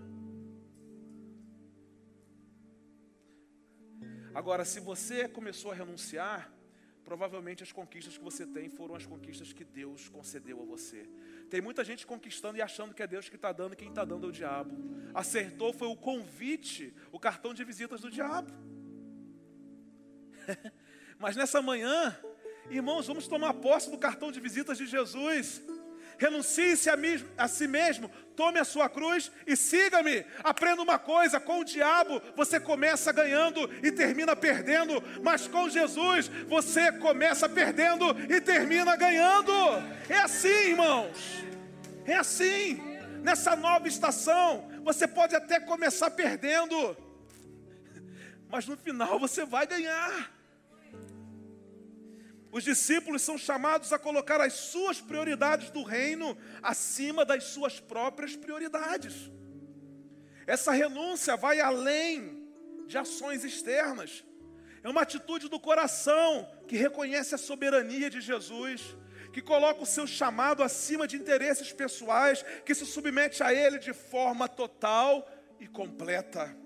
Agora, 4.33 4.65
se 4.65 4.79
você 4.79 5.27
começou 5.27 5.71
a 5.71 5.75
renunciar, 5.75 6.51
provavelmente 7.03 7.61
as 7.61 7.71
conquistas 7.71 8.17
que 8.17 8.23
você 8.23 8.47
tem 8.47 8.69
foram 8.69 8.95
as 8.95 9.05
conquistas 9.05 9.51
que 9.53 9.65
Deus 9.65 10.07
concedeu 10.09 10.61
a 10.61 10.65
você. 10.65 11.07
Tem 11.49 11.61
muita 11.61 11.83
gente 11.83 12.07
conquistando 12.07 12.57
e 12.57 12.61
achando 12.61 12.93
que 12.93 13.03
é 13.03 13.07
Deus 13.07 13.29
que 13.29 13.35
está 13.35 13.51
dando, 13.51 13.75
quem 13.75 13.89
está 13.89 14.05
dando 14.05 14.25
é 14.25 14.29
o 14.29 14.31
diabo. 14.31 14.73
Acertou 15.13 15.73
foi 15.73 15.89
o 15.89 15.97
convite, 15.97 16.91
o 17.11 17.19
cartão 17.19 17.53
de 17.53 17.63
visitas 17.63 18.01
do 18.01 18.09
diabo. 18.09 18.70
Mas 21.19 21.35
nessa 21.35 21.61
manhã, 21.61 22.17
irmãos, 22.69 23.07
vamos 23.07 23.27
tomar 23.27 23.53
posse 23.55 23.89
do 23.91 23.97
cartão 23.97 24.31
de 24.31 24.39
visitas 24.39 24.77
de 24.77 24.85
Jesus 24.85 25.61
renuncie-se 26.21 26.87
a, 26.87 26.95
a, 27.35 27.47
si 27.47 27.67
mesmo, 27.67 28.07
tome 28.35 28.59
a 28.59 28.63
sua 28.63 28.87
cruz 28.87 29.31
e 29.47 29.57
siga-me. 29.57 30.23
Aprenda 30.43 30.83
uma 30.83 30.99
coisa: 30.99 31.39
com 31.39 31.61
o 31.61 31.65
diabo 31.65 32.21
você 32.35 32.59
começa 32.59 33.11
ganhando 33.11 33.67
e 33.83 33.91
termina 33.91 34.35
perdendo, 34.35 35.03
mas 35.23 35.47
com 35.47 35.67
Jesus 35.67 36.27
você 36.47 36.91
começa 36.91 37.49
perdendo 37.49 38.05
e 38.29 38.39
termina 38.39 38.95
ganhando. 38.95 39.51
É 40.07 40.19
assim, 40.19 40.69
irmãos, 40.69 41.43
é 42.05 42.15
assim. 42.15 42.79
Nessa 43.23 43.55
nova 43.55 43.87
estação, 43.87 44.67
você 44.83 45.07
pode 45.07 45.35
até 45.35 45.59
começar 45.59 46.09
perdendo, 46.09 46.97
mas 48.51 48.67
no 48.67 48.75
final 48.75 49.17
você 49.17 49.45
vai 49.45 49.65
ganhar. 49.65 50.31
Os 52.51 52.65
discípulos 52.65 53.21
são 53.21 53.37
chamados 53.37 53.93
a 53.93 53.97
colocar 53.97 54.41
as 54.41 54.53
suas 54.53 54.99
prioridades 54.99 55.69
do 55.69 55.83
reino 55.83 56.37
acima 56.61 57.23
das 57.23 57.45
suas 57.45 57.79
próprias 57.79 58.35
prioridades. 58.35 59.31
Essa 60.45 60.73
renúncia 60.73 61.37
vai 61.37 61.61
além 61.61 62.45
de 62.87 62.97
ações 62.97 63.45
externas. 63.45 64.25
É 64.83 64.89
uma 64.89 65.03
atitude 65.03 65.47
do 65.47 65.59
coração 65.59 66.45
que 66.67 66.75
reconhece 66.75 67.33
a 67.33 67.37
soberania 67.37 68.09
de 68.09 68.19
Jesus, 68.19 68.97
que 69.31 69.41
coloca 69.41 69.81
o 69.81 69.85
seu 69.85 70.05
chamado 70.05 70.61
acima 70.61 71.07
de 71.07 71.15
interesses 71.15 71.71
pessoais, 71.71 72.43
que 72.65 72.75
se 72.75 72.85
submete 72.85 73.41
a 73.41 73.53
ele 73.53 73.79
de 73.79 73.93
forma 73.93 74.49
total 74.49 75.25
e 75.57 75.67
completa. 75.67 76.60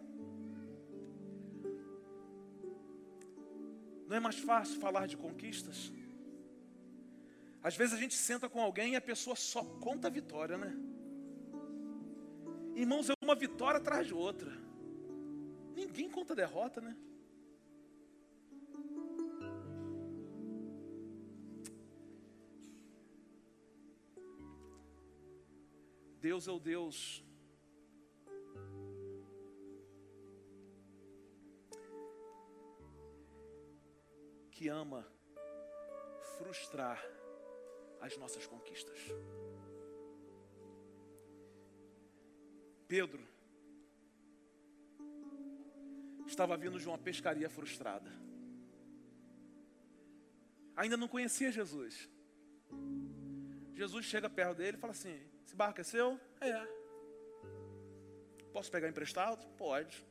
Não 4.08 4.16
é 4.16 4.20
mais 4.20 4.38
fácil 4.38 4.80
falar 4.80 5.08
de 5.08 5.18
conquistas? 5.18 5.92
Às 7.64 7.76
vezes 7.76 7.96
a 7.96 7.98
gente 7.98 8.14
senta 8.14 8.48
com 8.48 8.62
alguém 8.62 8.94
e 8.94 8.96
a 8.96 9.02
pessoa 9.02 9.36
só 9.36 9.64
conta 9.64 10.08
a 10.08 10.12
vitória, 10.12 10.58
né? 10.58 10.72
Irmãos, 12.76 13.10
é 13.10 13.14
uma 13.24 13.36
vitória 13.36 13.80
atrás 13.80 14.06
de 14.06 14.14
outra. 14.14 14.52
Ninguém 15.76 16.10
conta 16.10 16.36
derrota, 16.36 16.80
né? 16.80 16.96
Deus 26.22 26.48
é 26.48 26.52
o 26.52 26.60
Deus 26.60 27.24
que 34.56 34.70
ama 34.70 35.06
frustrar 36.38 36.98
as 38.00 38.16
nossas 38.18 38.48
conquistas. 38.48 38.98
Pedro 42.88 43.22
estava 46.26 46.56
vindo 46.56 46.80
de 46.80 46.88
uma 46.88 46.98
pescaria 46.98 47.50
frustrada. 47.50 48.10
Ainda 50.78 50.96
não 50.96 51.10
conhecia 51.10 51.52
Jesus. 51.52 52.10
Jesus 53.74 54.06
chega 54.06 54.30
perto 54.30 54.56
dele 54.56 54.78
e 54.78 54.80
fala 54.80 54.92
assim: 54.92 55.22
Esse 55.46 55.54
barco 55.54 55.82
é 55.82 55.84
seu? 55.84 56.18
É. 56.40 56.66
Posso 58.54 58.72
pegar 58.72 58.88
emprestado? 58.88 59.46
Pode. 59.58 60.06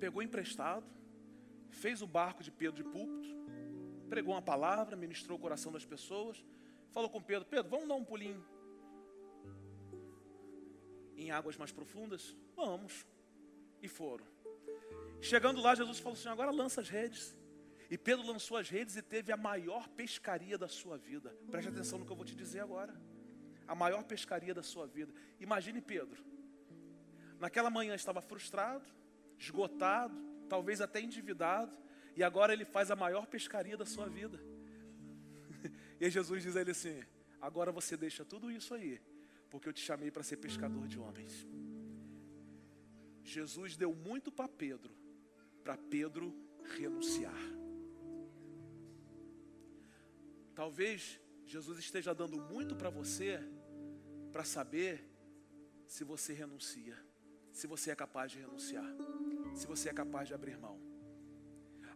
Pegou 0.00 0.22
emprestado, 0.22 0.97
fez 1.70 2.02
o 2.02 2.06
barco 2.06 2.42
de 2.42 2.50
Pedro 2.50 2.82
de 2.82 2.84
púlpito, 2.84 3.28
pregou 4.08 4.34
uma 4.34 4.42
palavra, 4.42 4.96
ministrou 4.96 5.38
o 5.38 5.40
coração 5.40 5.70
das 5.70 5.84
pessoas, 5.84 6.44
falou 6.90 7.10
com 7.10 7.22
Pedro: 7.22 7.46
Pedro, 7.46 7.70
vamos 7.70 7.88
dar 7.88 7.94
um 7.94 8.04
pulinho 8.04 8.44
em 11.16 11.30
águas 11.30 11.56
mais 11.56 11.72
profundas? 11.72 12.36
Vamos. 12.54 13.04
E 13.82 13.88
foram. 13.88 14.24
Chegando 15.20 15.60
lá, 15.60 15.74
Jesus 15.74 15.98
falou 15.98 16.16
assim: 16.16 16.28
agora 16.28 16.50
lança 16.50 16.80
as 16.80 16.88
redes. 16.88 17.36
E 17.90 17.96
Pedro 17.96 18.26
lançou 18.26 18.56
as 18.56 18.68
redes 18.68 18.96
e 18.96 19.02
teve 19.02 19.32
a 19.32 19.36
maior 19.36 19.88
pescaria 19.88 20.58
da 20.58 20.68
sua 20.68 20.96
vida. 20.98 21.34
Preste 21.50 21.68
atenção 21.68 21.98
no 21.98 22.04
que 22.04 22.12
eu 22.12 22.16
vou 22.16 22.24
te 22.24 22.34
dizer 22.34 22.60
agora. 22.60 22.94
A 23.66 23.74
maior 23.74 24.04
pescaria 24.04 24.54
da 24.54 24.62
sua 24.62 24.86
vida. 24.86 25.12
Imagine 25.40 25.80
Pedro. 25.80 26.22
Naquela 27.38 27.70
manhã 27.70 27.94
estava 27.94 28.20
frustrado, 28.20 28.84
esgotado, 29.38 30.14
talvez 30.48 30.80
até 30.80 31.00
endividado, 31.00 31.76
e 32.16 32.22
agora 32.22 32.52
ele 32.52 32.64
faz 32.64 32.90
a 32.90 32.96
maior 32.96 33.26
pescaria 33.26 33.76
da 33.76 33.86
sua 33.86 34.08
vida. 34.08 34.40
E 36.00 36.08
Jesus 36.08 36.44
diz 36.44 36.54
a 36.54 36.60
ele 36.60 36.70
assim: 36.70 37.02
agora 37.40 37.72
você 37.72 37.96
deixa 37.96 38.24
tudo 38.24 38.52
isso 38.52 38.72
aí, 38.72 39.00
porque 39.50 39.68
eu 39.68 39.72
te 39.72 39.80
chamei 39.80 40.12
para 40.12 40.22
ser 40.22 40.36
pescador 40.36 40.86
de 40.86 40.96
homens. 40.96 41.44
Jesus 43.24 43.76
deu 43.76 43.92
muito 43.92 44.30
para 44.30 44.48
Pedro, 44.48 44.94
para 45.64 45.76
Pedro 45.76 46.32
renunciar. 46.76 47.34
Talvez 50.54 51.20
Jesus 51.44 51.78
esteja 51.78 52.14
dando 52.14 52.38
muito 52.38 52.76
para 52.76 52.90
você 52.90 53.40
para 54.32 54.44
saber 54.44 55.04
se 55.86 56.04
você 56.04 56.32
renuncia, 56.32 56.96
se 57.52 57.66
você 57.66 57.90
é 57.90 57.96
capaz 57.96 58.30
de 58.30 58.38
renunciar, 58.38 58.84
se 59.58 59.66
você 59.66 59.88
é 59.88 59.92
capaz 59.92 60.28
de 60.28 60.34
abrir 60.34 60.56
mão. 60.56 60.78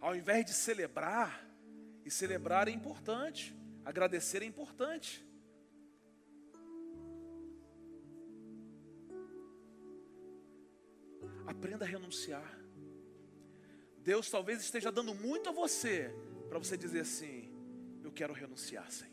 Ao 0.00 0.14
invés 0.16 0.44
de 0.44 0.52
celebrar, 0.52 1.48
e 2.04 2.10
celebrar 2.10 2.68
é 2.68 2.70
importante, 2.70 3.56
agradecer 3.84 4.42
é 4.42 4.46
importante. 4.46 5.24
Aprenda 11.46 11.84
a 11.84 11.88
renunciar. 11.88 12.58
Deus 13.98 14.28
talvez 14.28 14.60
esteja 14.60 14.90
dando 14.90 15.14
muito 15.14 15.48
a 15.48 15.52
você 15.52 16.12
para 16.48 16.58
você 16.58 16.76
dizer 16.76 17.00
assim: 17.00 17.50
Eu 18.02 18.10
quero 18.10 18.32
renunciar, 18.32 18.90
Senhor. 18.90 19.12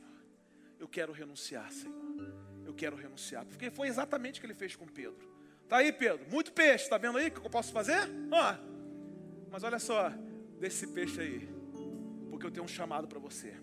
Eu 0.79 0.87
quero 0.87 1.11
renunciar, 1.11 1.71
Senhor. 1.71 1.95
Eu 2.65 2.73
quero 2.73 2.95
renunciar. 2.95 3.45
Porque 3.45 3.69
foi 3.69 3.87
exatamente 3.87 4.39
o 4.39 4.41
que 4.41 4.47
ele 4.47 4.55
fez 4.55 4.75
com 4.75 4.87
Pedro. 4.87 5.28
Tá 5.69 5.77
aí, 5.77 5.93
Pedro, 5.93 6.25
muito 6.31 6.51
peixe, 6.51 6.85
está 6.85 6.97
vendo 6.97 7.19
aí 7.19 7.27
o 7.27 7.31
que 7.31 7.45
eu 7.45 7.49
posso 7.49 7.71
fazer? 7.71 8.09
Ó, 8.31 8.55
mas 9.51 9.63
olha 9.63 9.77
só, 9.77 10.09
desse 10.59 10.87
peixe 10.87 11.21
aí, 11.21 11.47
porque 12.27 12.43
eu 12.43 12.49
tenho 12.49 12.65
um 12.65 12.67
chamado 12.67 13.07
para 13.07 13.19
você. 13.19 13.55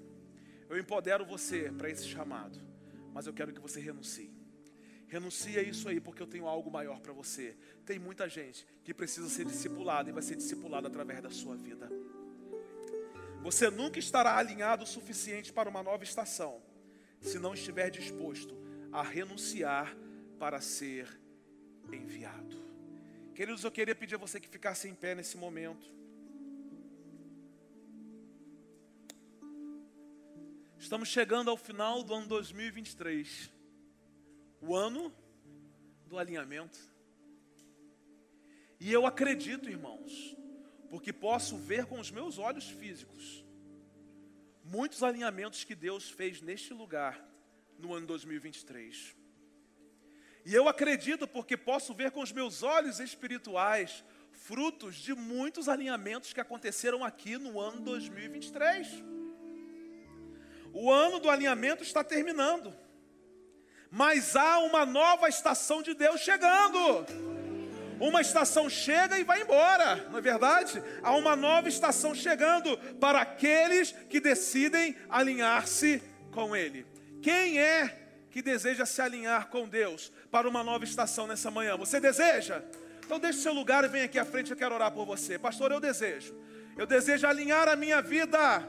Eu 0.69 0.79
empodero 0.79 1.27
você 1.27 1.73
para 1.77 1.91
esse 1.91 2.07
chamado, 2.07 2.61
mas 3.13 3.27
eu 3.27 3.33
quero 3.33 3.53
que 3.53 3.59
você 3.59 3.81
renuncie. 3.81 4.33
Renuncia 5.09 5.61
isso 5.61 5.89
aí, 5.89 6.01
porque 6.01 6.23
eu 6.23 6.29
tenho 6.29 6.47
algo 6.47 6.71
maior 6.71 7.01
para 7.01 7.13
você. 7.13 7.57
Tem 7.85 7.99
muita 7.99 8.29
gente 8.29 8.65
que 8.85 8.95
precisa 8.95 9.29
ser 9.29 9.45
discipulada 9.45 10.09
e 10.09 10.13
vai 10.13 10.23
ser 10.23 10.37
discipulada 10.37 10.87
através 10.87 11.21
da 11.21 11.31
sua 11.31 11.57
vida. 11.57 11.91
Você 13.43 13.69
nunca 13.69 13.99
estará 13.99 14.37
alinhado 14.37 14.85
o 14.85 14.87
suficiente 14.87 15.53
para 15.53 15.69
uma 15.69 15.83
nova 15.83 16.05
estação, 16.05 16.63
se 17.21 17.41
não 17.41 17.53
estiver 17.53 17.91
disposto 17.91 18.57
a 18.93 19.03
renunciar 19.03 19.97
para 20.39 20.61
ser 20.61 21.26
enviado. 21.93 22.57
Queridos, 23.35 23.65
eu 23.65 23.71
queria 23.71 23.95
pedir 23.95 24.15
a 24.15 24.19
você 24.19 24.41
que 24.41 24.49
ficasse 24.49 24.89
em 24.89 24.95
pé 24.95 25.15
nesse 25.15 25.37
momento. 25.37 25.87
Estamos 30.79 31.09
chegando 31.09 31.51
ao 31.51 31.57
final 31.57 32.03
do 32.03 32.15
ano 32.15 32.27
2023 32.27 33.51
o 34.61 34.75
ano 34.75 35.13
do 36.07 36.19
alinhamento. 36.19 36.79
E 38.79 38.93
eu 38.93 39.07
acredito, 39.07 39.69
irmãos, 39.69 40.37
porque 40.89 41.13
posso 41.13 41.57
ver 41.57 41.87
com 41.87 41.99
os 41.99 42.11
meus 42.11 42.39
olhos 42.39 42.69
físicos 42.69 43.47
muitos 44.67 45.03
alinhamentos 45.03 45.65
que 45.65 45.75
Deus 45.75 46.11
fez 46.11 46.43
neste 46.43 46.75
lugar 46.75 47.25
no 47.79 47.95
ano 47.95 48.07
2023. 48.07 49.16
E 50.47 50.55
eu 50.55 50.67
acredito 50.67 51.29
porque 51.29 51.59
posso 51.59 51.93
ver 51.93 52.11
com 52.11 52.21
os 52.21 52.33
meus 52.33 52.63
olhos 52.63 53.01
espirituais 53.01 54.03
frutos 54.33 54.95
de 54.95 55.13
muitos 55.13 55.69
alinhamentos 55.69 56.33
que 56.33 56.41
aconteceram 56.41 57.05
aqui 57.05 57.37
no 57.37 57.61
ano 57.61 57.81
2023. 57.81 58.89
O 60.73 60.91
ano 60.91 61.19
do 61.19 61.29
alinhamento 61.29 61.83
está 61.83 62.03
terminando 62.03 62.73
mas 63.91 64.37
há 64.37 64.59
uma 64.59 64.85
nova 64.85 65.29
estação 65.29 65.83
de 65.83 65.95
Deus 65.95 66.21
chegando. 66.21 67.07
Uma 67.99 68.21
estação 68.21 68.69
chega 68.69 69.19
e 69.19 69.25
vai 69.25 69.41
embora, 69.41 70.07
não 70.11 70.19
é 70.19 70.21
verdade? 70.21 70.83
Há 71.03 71.13
uma 71.13 71.35
nova 71.35 71.69
estação 71.69 72.15
chegando 72.15 72.77
para 73.01 73.23
aqueles 73.23 73.93
que 74.11 74.21
decidem 74.21 74.95
alinhar-se 75.09 76.03
com 76.31 76.55
Ele. 76.55 76.85
Quem 77.23 77.59
é 77.59 78.06
que 78.37 78.43
deseja 78.43 78.85
se 78.85 79.01
alinhar 79.01 79.49
com 79.49 79.67
Deus 79.67 80.13
para 80.31 80.47
uma 80.47 80.63
nova 80.63 80.85
estação 80.85 81.27
nessa 81.27 81.51
manhã? 81.51 81.75
Você 81.79 81.99
deseja? 81.99 82.63
Então 83.03 83.19
deixe 83.19 83.39
seu 83.39 83.55
lugar 83.55 83.83
e 83.83 83.89
vem 83.89 84.03
aqui 84.03 84.19
à 84.19 84.27
frente, 84.27 84.51
eu 84.51 84.57
quero 84.59 84.75
orar 84.75 84.91
por 84.91 85.07
você. 85.07 85.39
Pastor, 85.39 85.73
eu 85.73 85.81
desejo. 85.81 86.35
Eu 86.77 86.87
desejo 86.87 87.27
alinhar 87.27 87.67
a 87.67 87.75
minha 87.75 88.03
vida 88.03 88.63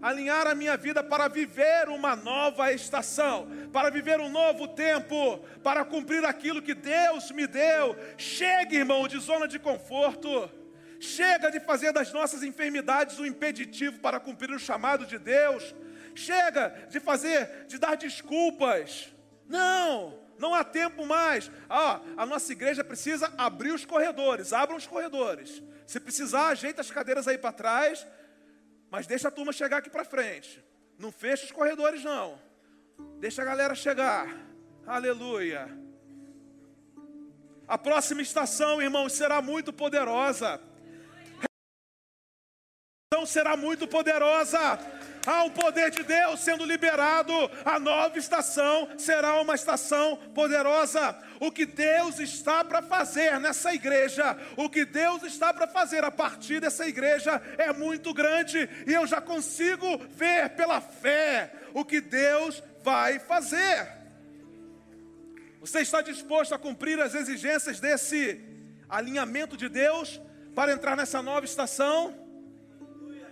alinhar 0.00 0.46
a 0.46 0.54
minha 0.54 0.76
vida 0.76 1.02
para 1.02 1.26
viver 1.26 1.88
uma 1.88 2.14
nova 2.14 2.72
estação, 2.72 3.48
para 3.72 3.90
viver 3.90 4.20
um 4.20 4.28
novo 4.28 4.68
tempo, 4.68 5.40
para 5.64 5.84
cumprir 5.84 6.24
aquilo 6.24 6.62
que 6.62 6.72
Deus 6.72 7.32
me 7.32 7.48
deu. 7.48 7.96
Chegue, 8.16 8.76
irmão, 8.76 9.08
de 9.08 9.18
zona 9.18 9.48
de 9.48 9.58
conforto. 9.58 10.48
Chega 11.00 11.50
de 11.50 11.58
fazer 11.58 11.92
das 11.92 12.12
nossas 12.12 12.44
enfermidades 12.44 13.18
um 13.18 13.26
impeditivo 13.26 13.98
para 13.98 14.20
cumprir 14.20 14.52
o 14.52 14.60
chamado 14.60 15.04
de 15.04 15.18
Deus. 15.18 15.74
Chega 16.18 16.86
de 16.90 16.98
fazer, 16.98 17.66
de 17.66 17.78
dar 17.78 17.96
desculpas. 17.96 19.14
Não, 19.46 20.18
não 20.36 20.52
há 20.52 20.64
tempo 20.64 21.06
mais. 21.06 21.48
Ah, 21.70 22.00
a 22.16 22.26
nossa 22.26 22.50
igreja 22.50 22.82
precisa 22.82 23.32
abrir 23.38 23.70
os 23.70 23.84
corredores. 23.84 24.52
Abram 24.52 24.76
os 24.76 24.86
corredores. 24.86 25.62
Se 25.86 26.00
precisar, 26.00 26.48
ajeita 26.48 26.80
as 26.80 26.90
cadeiras 26.90 27.28
aí 27.28 27.38
para 27.38 27.52
trás. 27.52 28.04
Mas 28.90 29.06
deixa 29.06 29.28
a 29.28 29.30
turma 29.30 29.52
chegar 29.52 29.76
aqui 29.76 29.88
para 29.88 30.04
frente. 30.04 30.62
Não 30.98 31.12
fecha 31.12 31.44
os 31.44 31.52
corredores, 31.52 32.02
não. 32.02 32.36
Deixa 33.20 33.42
a 33.42 33.44
galera 33.44 33.76
chegar. 33.76 34.26
Aleluia. 34.84 35.68
A 37.68 37.78
próxima 37.78 38.22
estação, 38.22 38.82
irmãos, 38.82 39.12
será 39.12 39.40
muito 39.40 39.72
poderosa. 39.72 40.60
Então 43.06 43.24
será 43.24 43.56
muito 43.56 43.86
poderosa. 43.86 44.78
Há 45.28 45.44
um 45.44 45.50
poder 45.50 45.90
de 45.90 46.02
Deus 46.02 46.40
sendo 46.40 46.64
liberado. 46.64 47.34
A 47.62 47.78
nova 47.78 48.18
estação 48.18 48.88
será 48.96 49.38
uma 49.42 49.54
estação 49.54 50.16
poderosa. 50.34 51.14
O 51.38 51.52
que 51.52 51.66
Deus 51.66 52.18
está 52.18 52.64
para 52.64 52.80
fazer 52.80 53.38
nessa 53.38 53.74
igreja, 53.74 54.38
o 54.56 54.70
que 54.70 54.86
Deus 54.86 55.22
está 55.24 55.52
para 55.52 55.66
fazer 55.66 56.02
a 56.02 56.10
partir 56.10 56.60
dessa 56.62 56.88
igreja 56.88 57.42
é 57.58 57.74
muito 57.74 58.14
grande. 58.14 58.66
E 58.86 58.94
eu 58.94 59.06
já 59.06 59.20
consigo 59.20 59.98
ver 60.08 60.48
pela 60.56 60.80
fé 60.80 61.52
o 61.74 61.84
que 61.84 62.00
Deus 62.00 62.62
vai 62.82 63.18
fazer. 63.18 63.86
Você 65.60 65.80
está 65.80 66.00
disposto 66.00 66.54
a 66.54 66.58
cumprir 66.58 66.98
as 66.98 67.14
exigências 67.14 67.78
desse 67.78 68.40
alinhamento 68.88 69.58
de 69.58 69.68
Deus 69.68 70.18
para 70.54 70.72
entrar 70.72 70.96
nessa 70.96 71.20
nova 71.20 71.44
estação? 71.44 72.27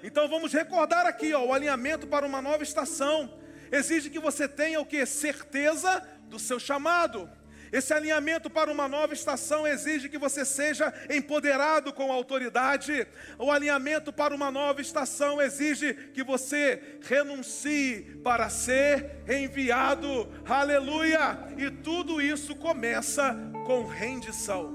Então 0.07 0.28
vamos 0.28 0.52
recordar 0.52 1.04
aqui, 1.04 1.34
ó, 1.34 1.44
o 1.44 1.52
alinhamento 1.52 2.07
para 2.07 2.24
uma 2.24 2.40
nova 2.40 2.62
estação 2.62 3.28
exige 3.72 4.09
que 4.09 4.20
você 4.20 4.46
tenha 4.46 4.80
o 4.80 4.86
que? 4.86 5.04
Certeza 5.04 6.00
do 6.28 6.38
seu 6.38 6.61
chamado. 6.61 7.28
Esse 7.72 7.92
alinhamento 7.92 8.48
para 8.48 8.70
uma 8.70 8.86
nova 8.86 9.12
estação 9.12 9.66
exige 9.66 10.09
que 10.09 10.16
você 10.16 10.44
seja 10.44 10.94
empoderado 11.11 11.92
com 11.92 12.12
autoridade. 12.12 13.04
O 13.36 13.50
alinhamento 13.50 14.12
para 14.12 14.32
uma 14.32 14.48
nova 14.48 14.80
estação 14.80 15.42
exige 15.42 15.92
que 16.14 16.22
você 16.22 17.00
renuncie 17.02 18.20
para 18.22 18.48
ser 18.48 19.24
enviado. 19.28 20.32
Aleluia! 20.48 21.36
E 21.59 21.68
tudo 21.68 22.22
isso 22.22 22.54
começa 22.54 23.36
com 23.66 23.84
rendição. 23.84 24.70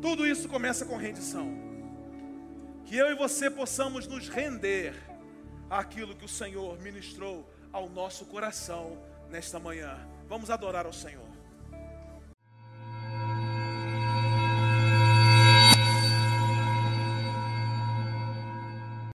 Tudo 0.00 0.26
isso 0.26 0.48
começa 0.48 0.86
com 0.86 0.96
rendição 0.96 1.67
que 2.88 2.96
eu 2.96 3.12
e 3.12 3.14
você 3.14 3.50
possamos 3.50 4.06
nos 4.06 4.30
render 4.30 4.94
àquilo 5.68 6.16
que 6.16 6.24
o 6.24 6.28
Senhor 6.28 6.80
ministrou 6.80 7.46
ao 7.70 7.86
nosso 7.86 8.24
coração 8.24 8.98
nesta 9.28 9.60
manhã. 9.60 9.94
Vamos 10.26 10.48
adorar 10.48 10.86
ao 10.86 10.92
Senhor. 10.92 11.27